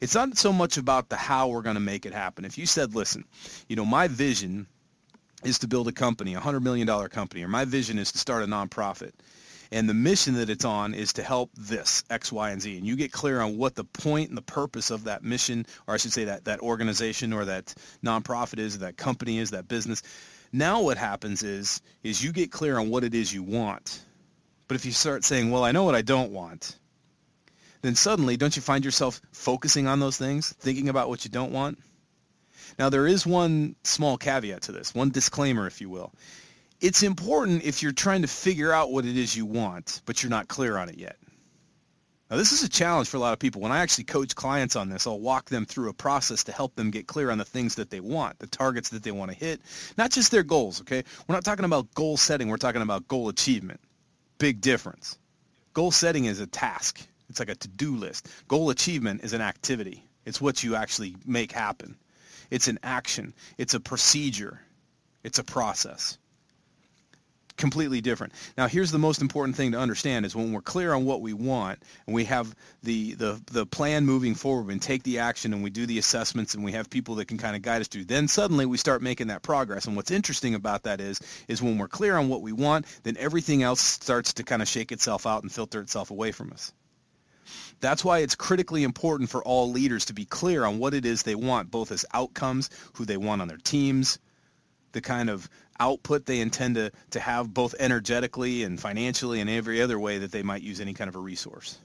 It's 0.00 0.16
not 0.16 0.36
so 0.36 0.52
much 0.52 0.78
about 0.78 1.08
the 1.08 1.16
how 1.16 1.48
we're 1.48 1.62
going 1.62 1.76
to 1.76 1.80
make 1.80 2.06
it 2.06 2.12
happen. 2.12 2.44
If 2.44 2.58
you 2.58 2.66
said, 2.66 2.94
listen, 2.94 3.24
you 3.68 3.76
know, 3.76 3.84
my 3.84 4.08
vision 4.08 4.66
is 5.44 5.60
to 5.60 5.68
build 5.68 5.88
a 5.88 5.92
company, 5.92 6.34
a 6.34 6.40
$100 6.40 6.62
million 6.62 6.86
company, 7.08 7.42
or 7.42 7.48
my 7.48 7.64
vision 7.64 7.98
is 7.98 8.12
to 8.12 8.18
start 8.18 8.42
a 8.42 8.46
nonprofit. 8.46 9.12
And 9.72 9.88
the 9.88 9.94
mission 9.94 10.34
that 10.34 10.50
it's 10.50 10.66
on 10.66 10.92
is 10.92 11.14
to 11.14 11.22
help 11.22 11.50
this, 11.56 12.04
X, 12.10 12.30
Y, 12.30 12.50
and 12.50 12.60
Z. 12.60 12.76
And 12.76 12.86
you 12.86 12.94
get 12.94 13.10
clear 13.10 13.40
on 13.40 13.56
what 13.56 13.74
the 13.74 13.84
point 13.84 14.28
and 14.28 14.36
the 14.36 14.42
purpose 14.42 14.90
of 14.90 15.04
that 15.04 15.24
mission, 15.24 15.64
or 15.86 15.94
I 15.94 15.96
should 15.96 16.12
say 16.12 16.24
that, 16.24 16.44
that 16.44 16.60
organization 16.60 17.32
or 17.32 17.46
that 17.46 17.74
nonprofit 18.04 18.58
is, 18.58 18.80
that 18.80 18.98
company 18.98 19.38
is, 19.38 19.50
that 19.52 19.68
business. 19.68 20.02
Now 20.52 20.82
what 20.82 20.98
happens 20.98 21.42
is, 21.42 21.80
is 22.02 22.22
you 22.22 22.32
get 22.32 22.52
clear 22.52 22.78
on 22.78 22.90
what 22.90 23.02
it 23.02 23.14
is 23.14 23.32
you 23.32 23.42
want. 23.42 24.04
But 24.68 24.74
if 24.74 24.84
you 24.84 24.92
start 24.92 25.24
saying, 25.24 25.50
well, 25.50 25.64
I 25.64 25.72
know 25.72 25.84
what 25.84 25.94
I 25.94 26.02
don't 26.02 26.32
want, 26.32 26.76
then 27.80 27.94
suddenly 27.94 28.36
don't 28.36 28.54
you 28.54 28.62
find 28.62 28.84
yourself 28.84 29.22
focusing 29.32 29.86
on 29.86 30.00
those 30.00 30.18
things, 30.18 30.52
thinking 30.60 30.90
about 30.90 31.08
what 31.08 31.24
you 31.24 31.30
don't 31.30 31.50
want? 31.50 31.78
Now, 32.78 32.88
there 32.88 33.06
is 33.06 33.26
one 33.26 33.76
small 33.84 34.16
caveat 34.16 34.62
to 34.62 34.72
this, 34.72 34.94
one 34.94 35.10
disclaimer, 35.10 35.66
if 35.66 35.80
you 35.80 35.90
will. 35.90 36.12
It's 36.80 37.02
important 37.02 37.64
if 37.64 37.82
you're 37.82 37.92
trying 37.92 38.22
to 38.22 38.28
figure 38.28 38.72
out 38.72 38.90
what 38.90 39.04
it 39.04 39.16
is 39.16 39.36
you 39.36 39.46
want, 39.46 40.02
but 40.04 40.22
you're 40.22 40.30
not 40.30 40.48
clear 40.48 40.76
on 40.76 40.88
it 40.88 40.98
yet. 40.98 41.16
Now, 42.30 42.38
this 42.38 42.52
is 42.52 42.62
a 42.62 42.68
challenge 42.68 43.08
for 43.08 43.18
a 43.18 43.20
lot 43.20 43.34
of 43.34 43.38
people. 43.38 43.60
When 43.60 43.72
I 43.72 43.80
actually 43.80 44.04
coach 44.04 44.34
clients 44.34 44.74
on 44.74 44.88
this, 44.88 45.06
I'll 45.06 45.20
walk 45.20 45.50
them 45.50 45.66
through 45.66 45.90
a 45.90 45.92
process 45.92 46.44
to 46.44 46.52
help 46.52 46.74
them 46.74 46.90
get 46.90 47.06
clear 47.06 47.30
on 47.30 47.36
the 47.36 47.44
things 47.44 47.74
that 47.74 47.90
they 47.90 48.00
want, 48.00 48.38
the 48.38 48.46
targets 48.46 48.88
that 48.88 49.02
they 49.02 49.10
want 49.10 49.30
to 49.30 49.36
hit, 49.36 49.60
not 49.98 50.10
just 50.10 50.32
their 50.32 50.42
goals, 50.42 50.80
okay? 50.80 51.04
We're 51.28 51.34
not 51.34 51.44
talking 51.44 51.66
about 51.66 51.92
goal 51.94 52.16
setting. 52.16 52.48
We're 52.48 52.56
talking 52.56 52.80
about 52.80 53.06
goal 53.06 53.28
achievement. 53.28 53.80
Big 54.38 54.62
difference. 54.62 55.18
Goal 55.74 55.90
setting 55.90 56.24
is 56.24 56.40
a 56.40 56.46
task. 56.46 57.06
It's 57.28 57.38
like 57.38 57.50
a 57.50 57.54
to-do 57.54 57.96
list. 57.96 58.28
Goal 58.48 58.70
achievement 58.70 59.22
is 59.24 59.34
an 59.34 59.42
activity. 59.42 60.02
It's 60.24 60.40
what 60.40 60.62
you 60.64 60.74
actually 60.74 61.16
make 61.26 61.52
happen. 61.52 61.96
It's 62.52 62.68
an 62.68 62.78
action. 62.82 63.34
It's 63.58 63.74
a 63.74 63.80
procedure. 63.80 64.60
It's 65.24 65.38
a 65.38 65.44
process 65.44 66.18
completely 67.56 68.00
different. 68.00 68.32
Now, 68.56 68.66
here's 68.66 68.90
the 68.90 68.98
most 68.98 69.20
important 69.20 69.56
thing 69.56 69.72
to 69.72 69.78
understand 69.78 70.26
is 70.26 70.34
when 70.34 70.52
we're 70.52 70.62
clear 70.62 70.92
on 70.92 71.04
what 71.04 71.20
we 71.20 71.32
want 71.32 71.82
and 72.06 72.14
we 72.14 72.24
have 72.24 72.54
the, 72.82 73.14
the, 73.14 73.40
the 73.52 73.66
plan 73.66 74.04
moving 74.04 74.34
forward 74.34 74.72
and 74.72 74.80
take 74.80 75.02
the 75.02 75.20
action 75.20 75.52
and 75.52 75.62
we 75.62 75.70
do 75.70 75.86
the 75.86 75.98
assessments 75.98 76.54
and 76.54 76.64
we 76.64 76.72
have 76.72 76.90
people 76.90 77.16
that 77.16 77.28
can 77.28 77.38
kind 77.38 77.54
of 77.54 77.62
guide 77.62 77.80
us 77.80 77.88
through, 77.88 78.04
then 78.04 78.26
suddenly 78.28 78.66
we 78.66 78.76
start 78.76 79.02
making 79.02 79.28
that 79.28 79.42
progress. 79.42 79.84
And 79.86 79.96
what's 79.96 80.10
interesting 80.10 80.54
about 80.54 80.82
that 80.84 81.00
is, 81.00 81.20
is 81.48 81.62
when 81.62 81.78
we're 81.78 81.88
clear 81.88 82.16
on 82.16 82.28
what 82.28 82.42
we 82.42 82.52
want, 82.52 82.86
then 83.04 83.16
everything 83.18 83.62
else 83.62 83.80
starts 83.80 84.34
to 84.34 84.42
kind 84.42 84.62
of 84.62 84.68
shake 84.68 84.92
itself 84.92 85.26
out 85.26 85.42
and 85.42 85.52
filter 85.52 85.80
itself 85.80 86.10
away 86.10 86.32
from 86.32 86.52
us. 86.52 86.72
That's 87.80 88.04
why 88.04 88.18
it's 88.18 88.34
critically 88.34 88.84
important 88.84 89.30
for 89.30 89.42
all 89.42 89.70
leaders 89.70 90.04
to 90.06 90.12
be 90.12 90.24
clear 90.24 90.64
on 90.64 90.78
what 90.78 90.94
it 90.94 91.04
is 91.04 91.22
they 91.22 91.34
want, 91.34 91.70
both 91.70 91.92
as 91.92 92.04
outcomes, 92.14 92.70
who 92.94 93.04
they 93.04 93.16
want 93.16 93.42
on 93.42 93.48
their 93.48 93.58
teams, 93.58 94.18
the 94.92 95.00
kind 95.00 95.28
of 95.28 95.48
output 95.80 96.26
they 96.26 96.40
intend 96.40 96.76
to, 96.76 96.92
to 97.10 97.20
have 97.20 97.52
both 97.52 97.74
energetically 97.78 98.62
and 98.62 98.80
financially 98.80 99.40
and 99.40 99.50
every 99.50 99.82
other 99.82 99.98
way 99.98 100.18
that 100.18 100.30
they 100.30 100.42
might 100.42 100.62
use 100.62 100.80
any 100.80 100.94
kind 100.94 101.08
of 101.08 101.16
a 101.16 101.20
resource. 101.20 101.78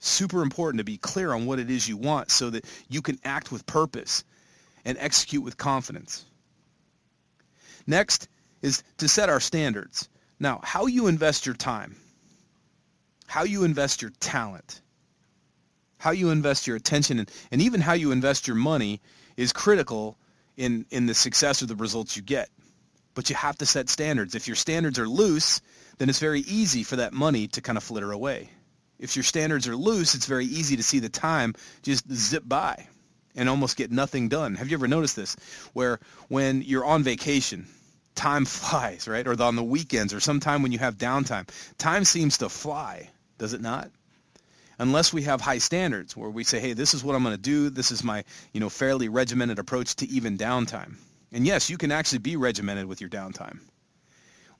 Super 0.00 0.42
important 0.42 0.78
to 0.78 0.84
be 0.84 0.96
clear 0.96 1.32
on 1.32 1.46
what 1.46 1.58
it 1.58 1.70
is 1.70 1.88
you 1.88 1.96
want 1.96 2.30
so 2.30 2.50
that 2.50 2.64
you 2.88 3.02
can 3.02 3.18
act 3.24 3.52
with 3.52 3.66
purpose 3.66 4.24
and 4.84 4.96
execute 4.98 5.44
with 5.44 5.56
confidence. 5.56 6.24
Next 7.86 8.28
is 8.62 8.82
to 8.98 9.08
set 9.08 9.28
our 9.28 9.40
standards. 9.40 10.08
Now, 10.38 10.60
how 10.62 10.86
you 10.86 11.06
invest 11.06 11.44
your 11.44 11.54
time, 11.54 11.96
how 13.30 13.44
you 13.44 13.64
invest 13.64 14.02
your 14.02 14.12
talent, 14.20 14.80
how 15.98 16.10
you 16.10 16.30
invest 16.30 16.66
your 16.66 16.76
attention, 16.76 17.18
and, 17.18 17.30
and 17.50 17.62
even 17.62 17.80
how 17.80 17.94
you 17.94 18.12
invest 18.12 18.46
your 18.46 18.56
money 18.56 19.00
is 19.36 19.52
critical 19.52 20.18
in, 20.56 20.84
in 20.90 21.06
the 21.06 21.14
success 21.14 21.62
or 21.62 21.66
the 21.66 21.76
results 21.76 22.16
you 22.16 22.22
get 22.22 22.50
but 23.14 23.28
you 23.30 23.36
have 23.36 23.58
to 23.58 23.66
set 23.66 23.88
standards. 23.88 24.34
If 24.34 24.46
your 24.46 24.56
standards 24.56 24.98
are 24.98 25.08
loose, 25.08 25.60
then 25.98 26.08
it's 26.08 26.18
very 26.18 26.40
easy 26.40 26.82
for 26.82 26.96
that 26.96 27.12
money 27.12 27.48
to 27.48 27.60
kind 27.60 27.76
of 27.76 27.84
flitter 27.84 28.12
away. 28.12 28.50
If 28.98 29.16
your 29.16 29.22
standards 29.22 29.66
are 29.68 29.76
loose, 29.76 30.14
it's 30.14 30.26
very 30.26 30.44
easy 30.44 30.76
to 30.76 30.82
see 30.82 30.98
the 30.98 31.08
time 31.08 31.54
just 31.82 32.10
zip 32.12 32.44
by 32.46 32.86
and 33.34 33.48
almost 33.48 33.76
get 33.76 33.90
nothing 33.90 34.28
done. 34.28 34.54
Have 34.56 34.68
you 34.68 34.76
ever 34.76 34.88
noticed 34.88 35.16
this? 35.16 35.36
Where 35.72 36.00
when 36.28 36.62
you're 36.62 36.84
on 36.84 37.02
vacation, 37.02 37.66
time 38.14 38.44
flies, 38.46 39.08
right? 39.08 39.26
Or 39.26 39.40
on 39.42 39.56
the 39.56 39.64
weekends 39.64 40.14
or 40.14 40.20
sometime 40.20 40.62
when 40.62 40.72
you 40.72 40.78
have 40.78 40.96
downtime, 40.96 41.48
time 41.78 42.04
seems 42.04 42.38
to 42.38 42.48
fly, 42.48 43.10
does 43.40 43.54
it 43.54 43.60
not? 43.60 43.90
Unless 44.78 45.12
we 45.12 45.22
have 45.22 45.40
high 45.40 45.58
standards 45.58 46.16
where 46.16 46.30
we 46.30 46.44
say, 46.44 46.60
hey, 46.60 46.74
this 46.74 46.94
is 46.94 47.02
what 47.02 47.16
I'm 47.16 47.22
going 47.22 47.34
to 47.34 47.40
do. 47.40 47.70
This 47.70 47.90
is 47.90 48.04
my, 48.04 48.22
you 48.52 48.60
know, 48.60 48.68
fairly 48.68 49.08
regimented 49.08 49.58
approach 49.58 49.96
to 49.96 50.08
even 50.08 50.38
downtime. 50.38 50.96
And 51.32 51.46
yes, 51.46 51.68
you 51.70 51.78
can 51.78 51.90
actually 51.90 52.18
be 52.18 52.36
regimented 52.36 52.86
with 52.86 53.00
your 53.00 53.10
downtime. 53.10 53.60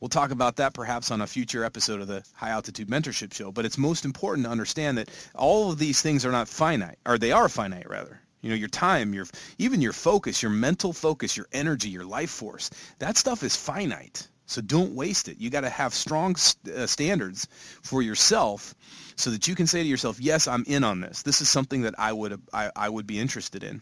We'll 0.00 0.08
talk 0.08 0.30
about 0.30 0.56
that 0.56 0.72
perhaps 0.72 1.10
on 1.10 1.20
a 1.20 1.26
future 1.26 1.62
episode 1.62 2.00
of 2.00 2.06
the 2.06 2.24
High 2.32 2.50
Altitude 2.50 2.88
Mentorship 2.88 3.34
Show, 3.34 3.52
but 3.52 3.66
it's 3.66 3.76
most 3.76 4.06
important 4.06 4.46
to 4.46 4.50
understand 4.50 4.96
that 4.96 5.10
all 5.34 5.70
of 5.70 5.78
these 5.78 6.00
things 6.00 6.24
are 6.24 6.32
not 6.32 6.48
finite, 6.48 6.98
or 7.04 7.18
they 7.18 7.32
are 7.32 7.50
finite 7.50 7.88
rather. 7.88 8.18
You 8.40 8.48
know, 8.48 8.56
your 8.56 8.68
time, 8.70 9.12
your 9.12 9.26
even 9.58 9.82
your 9.82 9.92
focus, 9.92 10.42
your 10.42 10.52
mental 10.52 10.94
focus, 10.94 11.36
your 11.36 11.46
energy, 11.52 11.90
your 11.90 12.06
life 12.06 12.30
force, 12.30 12.70
that 12.98 13.18
stuff 13.18 13.42
is 13.42 13.54
finite. 13.54 14.26
So 14.50 14.60
don't 14.60 14.94
waste 14.94 15.28
it. 15.28 15.38
You 15.38 15.48
got 15.48 15.60
to 15.60 15.70
have 15.70 15.94
strong 15.94 16.34
uh, 16.74 16.86
standards 16.86 17.46
for 17.82 18.02
yourself 18.02 18.74
so 19.16 19.30
that 19.30 19.46
you 19.46 19.54
can 19.54 19.66
say 19.66 19.82
to 19.82 19.88
yourself, 19.88 20.18
"Yes, 20.20 20.48
I'm 20.48 20.64
in 20.66 20.82
on 20.82 21.00
this. 21.00 21.22
This 21.22 21.40
is 21.40 21.48
something 21.48 21.82
that 21.82 21.94
I 21.98 22.12
would 22.12 22.40
I, 22.52 22.70
I 22.74 22.88
would 22.88 23.06
be 23.06 23.18
interested 23.18 23.62
in." 23.62 23.80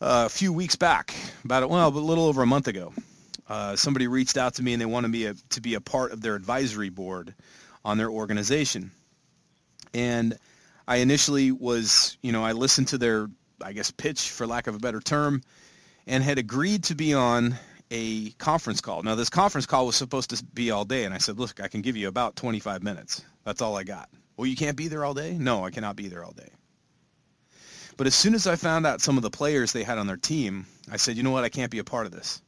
a 0.00 0.28
few 0.28 0.52
weeks 0.52 0.76
back, 0.76 1.14
about 1.44 1.68
well, 1.70 1.88
a 1.88 1.90
little 1.90 2.26
over 2.26 2.42
a 2.42 2.46
month 2.46 2.68
ago, 2.68 2.92
uh, 3.48 3.76
somebody 3.76 4.06
reached 4.06 4.36
out 4.36 4.54
to 4.54 4.62
me 4.62 4.72
and 4.72 4.80
they 4.80 4.86
wanted 4.86 5.08
me 5.08 5.26
a, 5.26 5.34
to 5.50 5.60
be 5.60 5.74
a 5.74 5.80
part 5.80 6.12
of 6.12 6.20
their 6.20 6.34
advisory 6.34 6.90
board 6.90 7.34
on 7.84 7.96
their 7.96 8.10
organization. 8.10 8.90
And 9.92 10.36
I 10.86 10.96
initially 10.96 11.52
was, 11.52 12.18
you 12.22 12.32
know, 12.32 12.44
I 12.44 12.52
listened 12.52 12.88
to 12.88 12.98
their, 12.98 13.28
I 13.62 13.72
guess, 13.72 13.90
pitch, 13.90 14.30
for 14.30 14.46
lack 14.46 14.66
of 14.66 14.74
a 14.74 14.78
better 14.78 15.00
term, 15.00 15.42
and 16.06 16.22
had 16.22 16.38
agreed 16.38 16.84
to 16.84 16.94
be 16.94 17.14
on 17.14 17.56
a 17.94 18.30
conference 18.38 18.80
call. 18.80 19.04
Now, 19.04 19.14
this 19.14 19.30
conference 19.30 19.66
call 19.66 19.86
was 19.86 19.94
supposed 19.94 20.30
to 20.30 20.44
be 20.46 20.72
all 20.72 20.84
day, 20.84 21.04
and 21.04 21.14
I 21.14 21.18
said, 21.18 21.38
look, 21.38 21.60
I 21.62 21.68
can 21.68 21.80
give 21.80 21.96
you 21.96 22.08
about 22.08 22.34
25 22.34 22.82
minutes. 22.82 23.24
That's 23.44 23.62
all 23.62 23.76
I 23.76 23.84
got. 23.84 24.08
Well, 24.36 24.48
you 24.48 24.56
can't 24.56 24.76
be 24.76 24.88
there 24.88 25.04
all 25.04 25.14
day? 25.14 25.34
No, 25.38 25.64
I 25.64 25.70
cannot 25.70 25.94
be 25.94 26.08
there 26.08 26.24
all 26.24 26.32
day. 26.32 26.48
But 27.96 28.08
as 28.08 28.14
soon 28.16 28.34
as 28.34 28.48
I 28.48 28.56
found 28.56 28.84
out 28.84 29.00
some 29.00 29.16
of 29.16 29.22
the 29.22 29.30
players 29.30 29.72
they 29.72 29.84
had 29.84 29.98
on 29.98 30.08
their 30.08 30.16
team, 30.16 30.66
I 30.90 30.96
said, 30.96 31.16
you 31.16 31.22
know 31.22 31.30
what, 31.30 31.44
I 31.44 31.48
can't 31.50 31.70
be 31.70 31.78
a 31.78 31.84
part 31.84 32.06
of 32.06 32.10
this. 32.12 32.42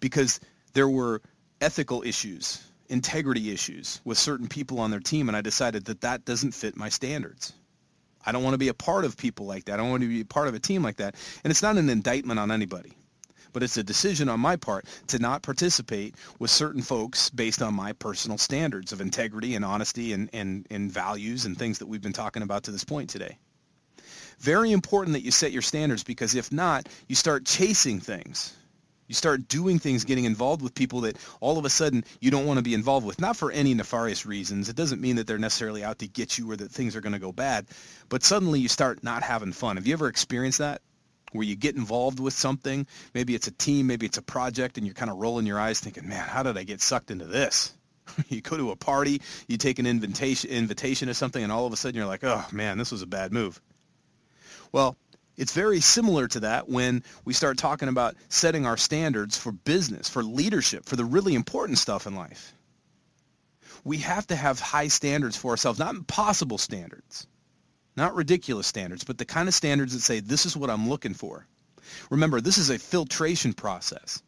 Because 0.00 0.40
there 0.72 0.88
were 0.88 1.20
ethical 1.60 2.02
issues, 2.02 2.66
integrity 2.88 3.52
issues 3.52 4.00
with 4.06 4.16
certain 4.16 4.48
people 4.48 4.80
on 4.80 4.90
their 4.90 5.00
team, 5.00 5.28
and 5.28 5.36
I 5.36 5.42
decided 5.42 5.84
that 5.84 6.00
that 6.00 6.24
doesn't 6.24 6.52
fit 6.52 6.78
my 6.78 6.88
standards. 6.88 7.52
I 8.24 8.32
don't 8.32 8.42
want 8.42 8.54
to 8.54 8.58
be 8.58 8.68
a 8.68 8.74
part 8.74 9.04
of 9.04 9.18
people 9.18 9.44
like 9.44 9.66
that. 9.66 9.74
I 9.74 9.76
don't 9.76 9.90
want 9.90 10.02
to 10.02 10.08
be 10.08 10.22
a 10.22 10.24
part 10.24 10.48
of 10.48 10.54
a 10.54 10.58
team 10.58 10.82
like 10.82 10.96
that. 10.96 11.14
And 11.44 11.50
it's 11.50 11.62
not 11.62 11.76
an 11.76 11.90
indictment 11.90 12.40
on 12.40 12.50
anybody, 12.50 12.92
but 13.52 13.62
it's 13.62 13.76
a 13.76 13.82
decision 13.82 14.28
on 14.28 14.40
my 14.40 14.56
part 14.56 14.86
to 15.08 15.18
not 15.18 15.42
participate 15.42 16.14
with 16.38 16.50
certain 16.50 16.82
folks 16.82 17.30
based 17.30 17.62
on 17.62 17.74
my 17.74 17.92
personal 17.92 18.38
standards 18.38 18.92
of 18.92 19.00
integrity 19.00 19.54
and 19.54 19.64
honesty 19.64 20.12
and, 20.12 20.30
and, 20.32 20.66
and 20.70 20.92
values 20.92 21.44
and 21.44 21.58
things 21.58 21.78
that 21.78 21.86
we've 21.86 22.02
been 22.02 22.12
talking 22.12 22.42
about 22.42 22.64
to 22.64 22.70
this 22.70 22.84
point 22.84 23.10
today. 23.10 23.38
Very 24.38 24.72
important 24.72 25.14
that 25.14 25.24
you 25.24 25.30
set 25.30 25.52
your 25.52 25.62
standards 25.62 26.02
because 26.02 26.34
if 26.34 26.50
not, 26.50 26.88
you 27.08 27.14
start 27.14 27.44
chasing 27.44 28.00
things. 28.00 28.56
You 29.06 29.14
start 29.14 29.48
doing 29.48 29.80
things, 29.80 30.04
getting 30.04 30.24
involved 30.24 30.62
with 30.62 30.72
people 30.72 31.00
that 31.00 31.16
all 31.40 31.58
of 31.58 31.64
a 31.64 31.68
sudden 31.68 32.04
you 32.20 32.30
don't 32.30 32.46
want 32.46 32.58
to 32.58 32.62
be 32.62 32.74
involved 32.74 33.04
with, 33.04 33.20
not 33.20 33.36
for 33.36 33.50
any 33.50 33.74
nefarious 33.74 34.24
reasons. 34.24 34.68
It 34.68 34.76
doesn't 34.76 35.00
mean 35.00 35.16
that 35.16 35.26
they're 35.26 35.36
necessarily 35.36 35.82
out 35.82 35.98
to 35.98 36.06
get 36.06 36.38
you 36.38 36.48
or 36.50 36.56
that 36.56 36.70
things 36.70 36.94
are 36.94 37.00
going 37.00 37.14
to 37.14 37.18
go 37.18 37.32
bad, 37.32 37.66
but 38.08 38.22
suddenly 38.22 38.60
you 38.60 38.68
start 38.68 39.02
not 39.02 39.24
having 39.24 39.52
fun. 39.52 39.76
Have 39.76 39.86
you 39.88 39.94
ever 39.94 40.06
experienced 40.06 40.58
that? 40.60 40.80
Where 41.32 41.44
you 41.44 41.56
get 41.56 41.76
involved 41.76 42.18
with 42.18 42.34
something, 42.34 42.86
maybe 43.14 43.34
it's 43.34 43.46
a 43.46 43.52
team, 43.52 43.86
maybe 43.86 44.06
it's 44.06 44.18
a 44.18 44.22
project, 44.22 44.78
and 44.78 44.86
you're 44.86 44.94
kind 44.94 45.10
of 45.10 45.18
rolling 45.18 45.46
your 45.46 45.60
eyes 45.60 45.80
thinking, 45.80 46.08
man, 46.08 46.26
how 46.26 46.42
did 46.42 46.58
I 46.58 46.64
get 46.64 46.80
sucked 46.80 47.10
into 47.10 47.26
this? 47.26 47.72
you 48.28 48.40
go 48.40 48.56
to 48.56 48.70
a 48.70 48.76
party, 48.76 49.20
you 49.46 49.56
take 49.56 49.78
an 49.78 49.86
invitation, 49.86 50.50
invitation 50.50 51.08
to 51.08 51.14
something, 51.14 51.42
and 51.42 51.52
all 51.52 51.66
of 51.66 51.72
a 51.72 51.76
sudden 51.76 51.96
you're 51.96 52.06
like, 52.06 52.24
oh 52.24 52.44
man, 52.52 52.78
this 52.78 52.92
was 52.92 53.02
a 53.02 53.06
bad 53.06 53.32
move. 53.32 53.60
Well, 54.72 54.96
it's 55.36 55.54
very 55.54 55.80
similar 55.80 56.28
to 56.28 56.40
that 56.40 56.68
when 56.68 57.02
we 57.24 57.32
start 57.32 57.56
talking 57.56 57.88
about 57.88 58.14
setting 58.28 58.66
our 58.66 58.76
standards 58.76 59.38
for 59.38 59.52
business, 59.52 60.08
for 60.08 60.22
leadership, 60.22 60.84
for 60.84 60.96
the 60.96 61.04
really 61.04 61.34
important 61.34 61.78
stuff 61.78 62.06
in 62.06 62.14
life. 62.14 62.52
We 63.84 63.98
have 63.98 64.26
to 64.26 64.36
have 64.36 64.60
high 64.60 64.88
standards 64.88 65.36
for 65.36 65.52
ourselves, 65.52 65.78
not 65.78 65.94
impossible 65.94 66.58
standards, 66.58 67.26
not 68.00 68.14
ridiculous 68.14 68.66
standards, 68.66 69.04
but 69.04 69.18
the 69.18 69.24
kind 69.24 69.48
of 69.48 69.54
standards 69.54 69.92
that 69.92 70.00
say, 70.00 70.20
this 70.20 70.46
is 70.46 70.56
what 70.56 70.70
I'm 70.70 70.88
looking 70.88 71.14
for. 71.14 71.46
Remember, 72.10 72.40
this 72.40 72.58
is 72.58 72.70
a 72.70 72.78
filtration 72.78 73.52
process. 73.52 74.22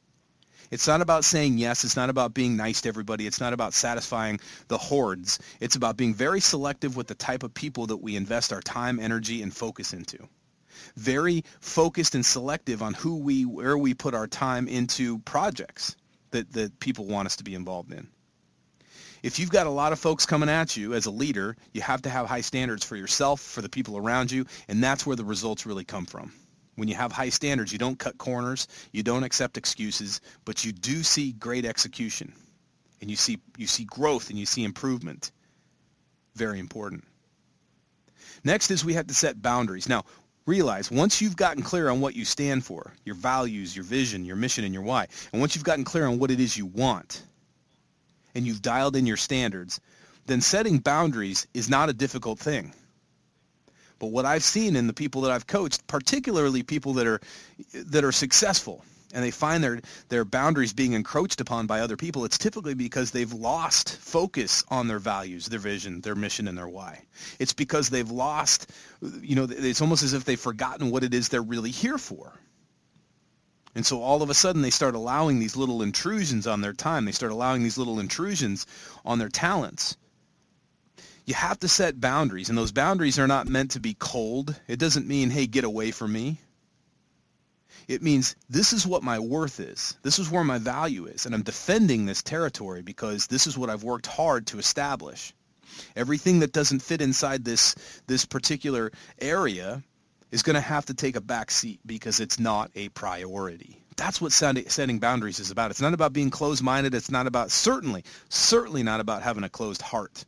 It's 0.70 0.86
not 0.86 1.02
about 1.02 1.24
saying 1.24 1.58
yes. 1.58 1.84
It's 1.84 1.96
not 1.96 2.08
about 2.08 2.32
being 2.34 2.56
nice 2.56 2.80
to 2.82 2.88
everybody. 2.88 3.26
It's 3.26 3.40
not 3.40 3.52
about 3.52 3.74
satisfying 3.74 4.40
the 4.68 4.78
hordes. 4.78 5.38
It's 5.60 5.76
about 5.76 5.96
being 5.96 6.14
very 6.14 6.40
selective 6.40 6.96
with 6.96 7.08
the 7.08 7.14
type 7.14 7.42
of 7.42 7.52
people 7.52 7.86
that 7.88 7.98
we 7.98 8.16
invest 8.16 8.52
our 8.52 8.62
time, 8.62 8.98
energy, 8.98 9.42
and 9.42 9.54
focus 9.54 9.92
into. 9.92 10.18
Very 10.96 11.44
focused 11.60 12.14
and 12.14 12.24
selective 12.24 12.82
on 12.82 12.94
who 12.94 13.18
we, 13.18 13.44
where 13.44 13.76
we 13.76 13.92
put 13.92 14.14
our 14.14 14.26
time 14.26 14.66
into 14.66 15.18
projects 15.20 15.94
that, 16.30 16.52
that 16.52 16.80
people 16.80 17.04
want 17.04 17.26
us 17.26 17.36
to 17.36 17.44
be 17.44 17.54
involved 17.54 17.92
in. 17.92 18.08
If 19.22 19.38
you've 19.38 19.50
got 19.50 19.68
a 19.68 19.70
lot 19.70 19.92
of 19.92 20.00
folks 20.00 20.26
coming 20.26 20.48
at 20.48 20.76
you 20.76 20.94
as 20.94 21.06
a 21.06 21.10
leader, 21.10 21.56
you 21.72 21.80
have 21.80 22.02
to 22.02 22.10
have 22.10 22.26
high 22.26 22.40
standards 22.40 22.84
for 22.84 22.96
yourself, 22.96 23.40
for 23.40 23.62
the 23.62 23.68
people 23.68 23.96
around 23.96 24.32
you, 24.32 24.46
and 24.66 24.82
that's 24.82 25.06
where 25.06 25.14
the 25.14 25.24
results 25.24 25.64
really 25.64 25.84
come 25.84 26.06
from. 26.06 26.32
When 26.74 26.88
you 26.88 26.96
have 26.96 27.12
high 27.12 27.28
standards, 27.28 27.72
you 27.72 27.78
don't 27.78 27.98
cut 27.98 28.18
corners, 28.18 28.66
you 28.90 29.02
don't 29.04 29.22
accept 29.22 29.56
excuses, 29.56 30.20
but 30.44 30.64
you 30.64 30.72
do 30.72 31.02
see 31.04 31.32
great 31.32 31.64
execution. 31.64 32.32
And 33.00 33.10
you 33.10 33.16
see 33.16 33.38
you 33.56 33.66
see 33.66 33.84
growth 33.84 34.30
and 34.30 34.38
you 34.38 34.46
see 34.46 34.64
improvement. 34.64 35.32
Very 36.34 36.58
important. 36.58 37.04
Next 38.44 38.70
is 38.70 38.84
we 38.84 38.94
have 38.94 39.08
to 39.08 39.14
set 39.14 39.42
boundaries. 39.42 39.88
Now, 39.88 40.04
realize 40.46 40.90
once 40.90 41.20
you've 41.20 41.36
gotten 41.36 41.62
clear 41.62 41.88
on 41.88 42.00
what 42.00 42.16
you 42.16 42.24
stand 42.24 42.64
for, 42.64 42.92
your 43.04 43.16
values, 43.16 43.76
your 43.76 43.84
vision, 43.84 44.24
your 44.24 44.36
mission, 44.36 44.64
and 44.64 44.72
your 44.72 44.82
why, 44.82 45.06
and 45.32 45.40
once 45.40 45.54
you've 45.54 45.64
gotten 45.64 45.84
clear 45.84 46.06
on 46.06 46.18
what 46.18 46.30
it 46.30 46.40
is 46.40 46.56
you 46.56 46.66
want, 46.66 47.22
and 48.34 48.46
you've 48.46 48.62
dialed 48.62 48.96
in 48.96 49.06
your 49.06 49.16
standards, 49.16 49.80
then 50.26 50.40
setting 50.40 50.78
boundaries 50.78 51.46
is 51.54 51.68
not 51.68 51.88
a 51.88 51.92
difficult 51.92 52.38
thing. 52.38 52.72
But 53.98 54.08
what 54.08 54.24
I've 54.24 54.42
seen 54.42 54.74
in 54.74 54.88
the 54.88 54.92
people 54.92 55.22
that 55.22 55.30
I've 55.30 55.46
coached, 55.46 55.86
particularly 55.86 56.64
people 56.64 56.94
that 56.94 57.06
are 57.06 57.20
that 57.72 58.02
are 58.02 58.10
successful, 58.10 58.84
and 59.14 59.22
they 59.22 59.30
find 59.30 59.62
their 59.62 59.80
their 60.08 60.24
boundaries 60.24 60.72
being 60.72 60.94
encroached 60.94 61.40
upon 61.40 61.68
by 61.68 61.80
other 61.80 61.96
people, 61.96 62.24
it's 62.24 62.38
typically 62.38 62.74
because 62.74 63.12
they've 63.12 63.32
lost 63.32 63.96
focus 63.98 64.64
on 64.68 64.88
their 64.88 64.98
values, 64.98 65.46
their 65.46 65.60
vision, 65.60 66.00
their 66.00 66.16
mission, 66.16 66.48
and 66.48 66.58
their 66.58 66.68
why. 66.68 67.02
It's 67.38 67.52
because 67.52 67.90
they've 67.90 68.10
lost, 68.10 68.68
you 69.20 69.36
know, 69.36 69.46
it's 69.48 69.80
almost 69.80 70.02
as 70.02 70.14
if 70.14 70.24
they've 70.24 70.40
forgotten 70.40 70.90
what 70.90 71.04
it 71.04 71.14
is 71.14 71.28
they're 71.28 71.40
really 71.40 71.70
here 71.70 71.98
for. 71.98 72.32
And 73.74 73.86
so 73.86 74.02
all 74.02 74.22
of 74.22 74.30
a 74.30 74.34
sudden 74.34 74.62
they 74.62 74.70
start 74.70 74.94
allowing 74.94 75.38
these 75.38 75.56
little 75.56 75.82
intrusions 75.82 76.46
on 76.46 76.60
their 76.60 76.74
time. 76.74 77.04
They 77.04 77.12
start 77.12 77.32
allowing 77.32 77.62
these 77.62 77.78
little 77.78 78.00
intrusions 78.00 78.66
on 79.04 79.18
their 79.18 79.30
talents 79.30 79.96
you 81.24 81.34
have 81.34 81.58
to 81.60 81.68
set 81.68 82.00
boundaries, 82.00 82.48
and 82.48 82.58
those 82.58 82.72
boundaries 82.72 83.18
are 83.18 83.28
not 83.28 83.46
meant 83.46 83.72
to 83.72 83.80
be 83.80 83.94
cold. 83.94 84.54
It 84.66 84.78
doesn't 84.78 85.06
mean, 85.06 85.30
hey, 85.30 85.46
get 85.46 85.64
away 85.64 85.90
from 85.92 86.12
me. 86.12 86.38
It 87.88 88.02
means 88.02 88.36
this 88.48 88.72
is 88.72 88.86
what 88.86 89.02
my 89.02 89.18
worth 89.18 89.60
is. 89.60 89.96
This 90.02 90.18
is 90.18 90.30
where 90.30 90.44
my 90.44 90.58
value 90.58 91.06
is, 91.06 91.26
and 91.26 91.34
I'm 91.34 91.42
defending 91.42 92.06
this 92.06 92.22
territory 92.22 92.82
because 92.82 93.26
this 93.26 93.46
is 93.46 93.58
what 93.58 93.70
I've 93.70 93.84
worked 93.84 94.06
hard 94.06 94.46
to 94.48 94.58
establish. 94.58 95.32
Everything 95.96 96.40
that 96.40 96.52
doesn't 96.52 96.80
fit 96.80 97.00
inside 97.00 97.44
this 97.44 97.74
this 98.06 98.24
particular 98.24 98.92
area 99.20 99.82
is 100.32 100.42
going 100.42 100.54
to 100.54 100.60
have 100.60 100.86
to 100.86 100.94
take 100.94 101.14
a 101.14 101.20
back 101.20 101.52
seat 101.52 101.78
because 101.86 102.18
it's 102.18 102.40
not 102.40 102.70
a 102.74 102.88
priority. 102.88 103.78
That's 103.96 104.20
what 104.20 104.32
setting 104.32 104.98
boundaries 104.98 105.38
is 105.38 105.50
about. 105.50 105.70
It's 105.70 105.80
not 105.80 105.94
about 105.94 106.14
being 106.14 106.30
closed-minded. 106.30 106.94
It's 106.94 107.10
not 107.10 107.26
about 107.26 107.50
certainly, 107.52 108.04
certainly 108.30 108.82
not 108.82 109.00
about 109.00 109.22
having 109.22 109.44
a 109.44 109.48
closed 109.50 109.82
heart. 109.82 110.24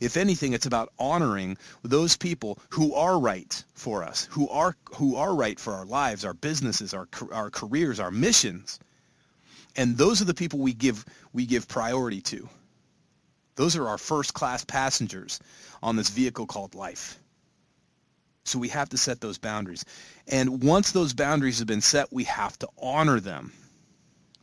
If 0.00 0.16
anything, 0.16 0.54
it's 0.54 0.66
about 0.66 0.92
honoring 0.98 1.58
those 1.82 2.16
people 2.16 2.58
who 2.70 2.94
are 2.94 3.18
right 3.18 3.62
for 3.74 4.02
us, 4.02 4.26
who 4.30 4.48
are 4.48 4.74
who 4.96 5.16
are 5.16 5.34
right 5.34 5.60
for 5.60 5.74
our 5.74 5.84
lives, 5.84 6.24
our 6.24 6.34
businesses, 6.34 6.92
our 6.92 7.06
our 7.30 7.50
careers, 7.50 8.00
our 8.00 8.10
missions. 8.10 8.80
And 9.76 9.96
those 9.96 10.20
are 10.22 10.26
the 10.26 10.34
people 10.34 10.58
we 10.58 10.72
give 10.72 11.04
we 11.32 11.46
give 11.46 11.68
priority 11.68 12.22
to. 12.22 12.48
Those 13.54 13.76
are 13.76 13.86
our 13.88 13.98
first 13.98 14.34
class 14.34 14.64
passengers 14.64 15.40
on 15.82 15.96
this 15.96 16.10
vehicle 16.10 16.46
called 16.46 16.74
life. 16.74 17.18
So 18.46 18.58
we 18.58 18.68
have 18.68 18.88
to 18.90 18.98
set 18.98 19.20
those 19.20 19.38
boundaries. 19.38 19.84
And 20.28 20.62
once 20.62 20.92
those 20.92 21.12
boundaries 21.12 21.58
have 21.58 21.66
been 21.66 21.80
set, 21.80 22.12
we 22.12 22.24
have 22.24 22.58
to 22.60 22.68
honor 22.80 23.20
them. 23.20 23.52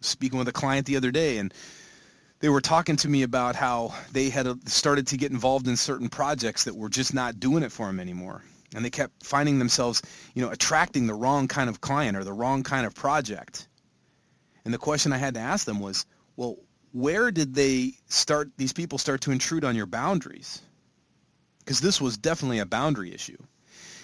Speaking 0.01 0.37
with 0.37 0.49
a 0.49 0.53
client 0.53 0.85
the 0.85 0.97
other 0.97 1.11
day 1.11 1.37
and 1.37 1.53
they 2.43 2.49
were 2.49 2.59
talking 2.59 2.97
to 2.97 3.07
me 3.07 3.23
about 3.23 3.55
how 3.55 3.93
they 4.11 4.29
had 4.29 4.47
uh, 4.47 4.55
started 4.65 5.07
to 5.07 5.17
get 5.17 5.31
involved 5.31 5.65
in 5.69 5.77
certain 5.77 6.09
projects 6.09 6.65
that 6.65 6.75
were 6.75 6.89
just 6.89 7.13
not 7.13 7.39
doing 7.39 7.63
it 7.63 7.71
for 7.71 7.87
them 7.87 8.01
anymore. 8.01 8.43
And 8.75 8.83
they 8.83 8.89
kept 8.89 9.25
finding 9.25 9.59
themselves, 9.59 10.01
you 10.33 10.41
know, 10.41 10.51
attracting 10.51 11.07
the 11.07 11.13
wrong 11.13 11.47
kind 11.47 11.69
of 11.69 11.79
client 11.79 12.17
or 12.17 12.25
the 12.25 12.33
wrong 12.33 12.63
kind 12.63 12.85
of 12.85 12.93
project. 12.93 13.69
And 14.65 14.73
the 14.73 14.77
question 14.77 15.13
I 15.13 15.17
had 15.17 15.35
to 15.35 15.39
ask 15.39 15.65
them 15.65 15.79
was, 15.79 16.05
well, 16.35 16.57
where 16.91 17.31
did 17.31 17.55
they 17.55 17.93
start, 18.07 18.51
these 18.57 18.73
people 18.73 18.97
start 18.97 19.21
to 19.21 19.31
intrude 19.31 19.63
on 19.63 19.77
your 19.77 19.85
boundaries? 19.85 20.61
Because 21.59 21.79
this 21.79 22.01
was 22.01 22.17
definitely 22.17 22.59
a 22.59 22.65
boundary 22.65 23.13
issue. 23.13 23.37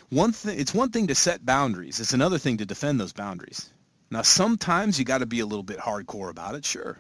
One 0.10 0.32
thing, 0.32 0.60
it's 0.60 0.74
one 0.74 0.90
thing 0.90 1.08
to 1.08 1.16
set 1.16 1.46
boundaries. 1.46 2.00
It's 2.00 2.14
another 2.14 2.38
thing 2.38 2.58
to 2.58 2.66
defend 2.66 3.00
those 3.00 3.14
boundaries. 3.14 3.70
Now, 4.12 4.24
sometimes 4.24 4.98
you 4.98 5.06
got 5.06 5.20
to 5.20 5.28
be 5.28 5.40
a 5.40 5.46
little 5.46 5.64
bit 5.64 5.78
hardcore 5.78 6.30
about 6.30 6.56
it, 6.56 6.66
sure. 6.66 6.98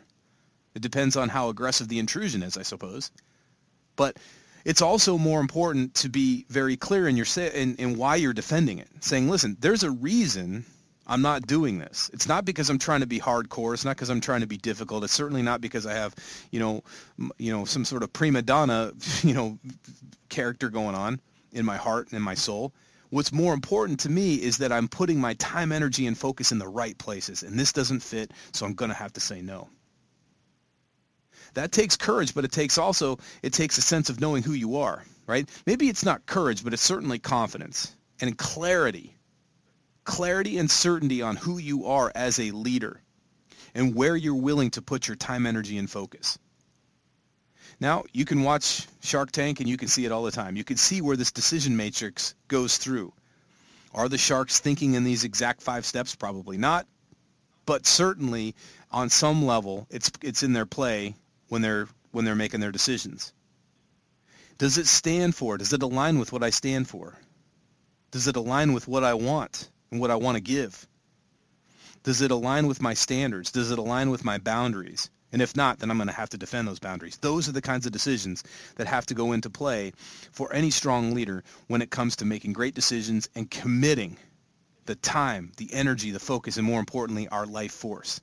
It 0.76 0.82
depends 0.82 1.16
on 1.16 1.30
how 1.30 1.50
aggressive 1.50 1.88
the 1.88 1.98
intrusion 1.98 2.44
is, 2.44 2.56
I 2.56 2.62
suppose. 2.62 3.12
But 3.96 4.18
it's 4.64 4.82
also 4.82 5.18
more 5.18 5.42
important 5.42 5.96
to 5.96 6.10
be 6.10 6.46
very 6.50 6.78
clear 6.78 7.08
in 7.08 7.18
your 7.18 7.26
in, 7.38 7.76
in 7.78 7.98
why 7.98 8.18
you're 8.18 8.34
defending 8.34 8.78
it. 8.78 8.88
Saying, 9.00 9.28
listen, 9.28 9.58
there's 9.60 9.84
a 9.84 9.90
reason 9.90 10.66
I'm 11.08 11.24
not 11.24 11.48
doing 11.48 11.80
this. 11.80 12.12
It's 12.14 12.28
not 12.28 12.46
because 12.46 12.70
I'm 12.70 12.78
trying 12.78 13.00
to 13.00 13.08
be 13.08 13.20
hardcore. 13.20 13.74
It's 13.74 13.84
not 13.84 13.96
because 13.96 14.10
I'm 14.10 14.22
trying 14.22 14.42
to 14.42 14.48
be 14.48 14.58
difficult. 14.58 15.04
It's 15.04 15.14
certainly 15.14 15.42
not 15.42 15.60
because 15.60 15.88
I 15.88 15.94
have, 15.94 16.14
you 16.52 16.60
know, 16.60 16.84
you 17.40 17.52
know, 17.52 17.66
some 17.66 17.84
sort 17.84 18.04
of 18.04 18.14
prima 18.14 18.44
donna, 18.44 18.92
you 19.24 19.34
know, 19.34 19.58
character 20.30 20.70
going 20.70 20.94
on 20.94 21.20
in 21.52 21.66
my 21.66 21.78
heart 21.78 22.10
and 22.10 22.14
in 22.14 22.22
my 22.22 22.36
soul. 22.36 22.72
What's 23.10 23.32
more 23.32 23.54
important 23.54 24.02
to 24.02 24.10
me 24.10 24.36
is 24.36 24.58
that 24.58 24.72
I'm 24.72 24.88
putting 24.88 25.20
my 25.20 25.34
time, 25.36 25.72
energy, 25.72 26.06
and 26.06 26.18
focus 26.18 26.52
in 26.52 26.60
the 26.60 26.68
right 26.68 26.98
places. 26.98 27.44
And 27.44 27.60
this 27.60 27.74
doesn't 27.74 28.02
fit, 28.02 28.32
so 28.54 28.66
I'm 28.66 28.74
going 28.74 28.90
to 28.90 28.96
have 28.96 29.14
to 29.14 29.20
say 29.20 29.42
no 29.42 29.68
that 31.54 31.72
takes 31.72 31.98
courage, 31.98 32.34
but 32.34 32.46
it 32.46 32.52
takes 32.52 32.78
also, 32.78 33.20
it 33.42 33.54
takes 33.54 33.78
a 33.78 33.82
sense 33.82 34.10
of 34.10 34.20
knowing 34.20 34.44
who 34.44 34.54
you 34.54 34.78
are, 34.78 35.04
right? 35.28 35.50
Maybe 35.66 35.90
it's 35.90 36.06
not 36.06 36.26
courage, 36.26 36.64
but 36.64 36.74
it's 36.74 36.82
certainly 36.82 37.20
confidence 37.20 37.96
and 38.22 38.38
clarity. 38.38 39.16
Clarity 40.04 40.58
and 40.58 40.72
certainty 40.72 41.22
on 41.22 41.36
who 41.36 41.58
you 41.58 41.86
are 41.86 42.12
as 42.16 42.40
a 42.40 42.52
leader 42.52 43.02
and 43.76 43.94
where 43.94 44.16
you're 44.16 44.34
willing 44.34 44.72
to 44.72 44.82
put 44.82 45.08
your 45.08 45.16
time, 45.16 45.46
energy, 45.46 45.78
and 45.78 45.90
focus. 45.90 46.40
Now, 47.80 48.04
you 48.14 48.26
can 48.26 48.44
watch 48.44 48.88
Shark 49.02 49.32
Tank 49.32 49.60
and 49.60 49.70
you 49.70 49.78
can 49.78 49.88
see 49.88 50.06
it 50.06 50.12
all 50.12 50.24
the 50.24 50.32
time. 50.32 50.56
You 50.56 50.64
can 50.64 50.78
see 50.78 51.02
where 51.02 51.18
this 51.18 51.32
decision 51.32 51.78
matrix 51.78 52.36
goes 52.48 52.78
through. 52.78 53.14
Are 53.94 54.10
the 54.10 54.18
sharks 54.18 54.60
thinking 54.60 54.94
in 54.94 55.04
these 55.04 55.24
exact 55.24 55.62
five 55.62 55.86
steps? 55.86 56.16
Probably 56.16 56.58
not. 56.58 56.86
But 57.66 57.86
certainly 57.86 58.56
on 58.92 59.10
some 59.10 59.46
level, 59.46 59.88
it's, 59.90 60.12
it's 60.22 60.44
in 60.44 60.54
their 60.54 60.66
play 60.66 61.16
when 61.48 61.62
they're 61.62 61.88
when 62.12 62.26
they're 62.26 62.36
making 62.36 62.60
their 62.60 62.72
decisions? 62.72 63.34
Does 64.58 64.78
it 64.78 64.88
stand 64.88 65.36
for? 65.36 65.58
Does 65.58 65.74
it 65.74 65.84
align 65.84 66.20
with 66.20 66.32
what 66.32 66.44
I 66.44 66.50
stand 66.50 66.88
for? 66.88 67.18
Does 68.12 68.28
it 68.28 68.36
align 68.36 68.74
with 68.74 68.88
what 68.88 69.04
I 69.04 69.14
want 69.14 69.70
and 69.92 70.02
what 70.02 70.12
I 70.12 70.16
want 70.16 70.36
to 70.36 70.42
give? 70.42 70.88
Does 72.04 72.22
it 72.22 72.32
align 72.32 72.68
with 72.68 72.82
my 72.82 72.94
standards? 72.94 73.52
Does 73.52 73.72
it 73.72 73.80
align 73.80 74.10
with 74.10 74.26
my 74.26 74.38
boundaries? 74.38 75.10
And 75.32 75.42
if 75.42 75.56
not, 75.56 75.80
then 75.80 75.92
I'm 75.92 75.98
going 75.98 76.08
to 76.08 76.14
have 76.14 76.30
to 76.30 76.38
defend 76.38 76.68
those 76.68 76.80
boundaries. 76.80 77.18
Those 77.18 77.48
are 77.48 77.52
the 77.52 77.62
kinds 77.62 77.86
of 77.86 77.92
decisions 77.92 78.44
that 78.76 78.88
have 78.88 79.06
to 79.08 79.14
go 79.14 79.32
into 79.32 79.50
play 79.50 79.94
for 80.32 80.52
any 80.54 80.72
strong 80.72 81.14
leader 81.14 81.44
when 81.68 81.82
it 81.82 81.92
comes 81.92 82.16
to 82.18 82.26
making 82.26 82.54
great 82.54 82.74
decisions 82.74 83.30
and 83.36 83.50
committing 83.50 84.18
the 84.86 84.96
time, 84.96 85.52
the 85.58 85.72
energy, 85.72 86.10
the 86.12 86.20
focus, 86.20 86.58
and 86.58 86.66
more 86.66 86.80
importantly, 86.80 87.28
our 87.28 87.46
life 87.46 87.72
force. 87.72 88.22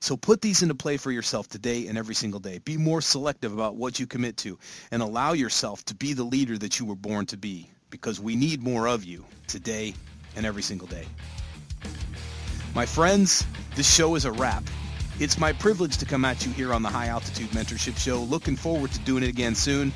So 0.00 0.16
put 0.16 0.40
these 0.40 0.62
into 0.62 0.74
play 0.74 0.96
for 0.96 1.12
yourself 1.12 1.48
today 1.48 1.86
and 1.86 1.98
every 1.98 2.14
single 2.14 2.40
day. 2.40 2.58
Be 2.58 2.78
more 2.78 3.02
selective 3.02 3.52
about 3.52 3.76
what 3.76 4.00
you 4.00 4.06
commit 4.06 4.38
to 4.38 4.58
and 4.90 5.02
allow 5.02 5.34
yourself 5.34 5.84
to 5.86 5.94
be 5.94 6.14
the 6.14 6.24
leader 6.24 6.56
that 6.56 6.78
you 6.78 6.86
were 6.86 6.94
born 6.94 7.26
to 7.26 7.36
be 7.36 7.70
because 7.90 8.18
we 8.18 8.36
need 8.36 8.62
more 8.62 8.88
of 8.88 9.04
you 9.04 9.26
today 9.46 9.92
and 10.36 10.46
every 10.46 10.62
single 10.62 10.88
day. 10.88 11.06
My 12.74 12.86
friends, 12.86 13.44
this 13.74 13.92
show 13.92 14.14
is 14.14 14.24
a 14.24 14.32
wrap. 14.32 14.64
It's 15.20 15.38
my 15.38 15.52
privilege 15.52 15.98
to 15.98 16.06
come 16.06 16.24
at 16.24 16.44
you 16.44 16.52
here 16.52 16.72
on 16.72 16.82
the 16.82 16.88
High 16.88 17.06
Altitude 17.06 17.50
Mentorship 17.50 17.96
Show. 17.98 18.22
Looking 18.22 18.56
forward 18.56 18.90
to 18.92 18.98
doing 19.00 19.22
it 19.22 19.28
again 19.28 19.54
soon. 19.54 19.92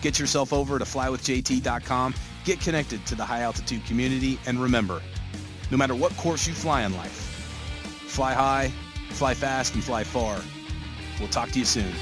Get 0.00 0.18
yourself 0.18 0.52
over 0.52 0.78
to 0.78 0.84
flywithjt.com. 0.84 2.14
Get 2.44 2.60
connected 2.60 3.04
to 3.06 3.14
the 3.14 3.24
high 3.24 3.40
altitude 3.40 3.84
community. 3.84 4.38
And 4.46 4.62
remember, 4.62 5.02
no 5.70 5.76
matter 5.76 5.94
what 5.94 6.16
course 6.16 6.46
you 6.46 6.54
fly 6.54 6.84
in 6.84 6.96
life, 6.96 7.10
fly 8.06 8.32
high, 8.32 8.72
Fly 9.10 9.34
fast 9.34 9.74
and 9.74 9.82
fly 9.82 10.04
far. 10.04 10.40
We'll 11.18 11.28
talk 11.28 11.50
to 11.50 11.58
you 11.58 11.64
soon. 11.64 11.92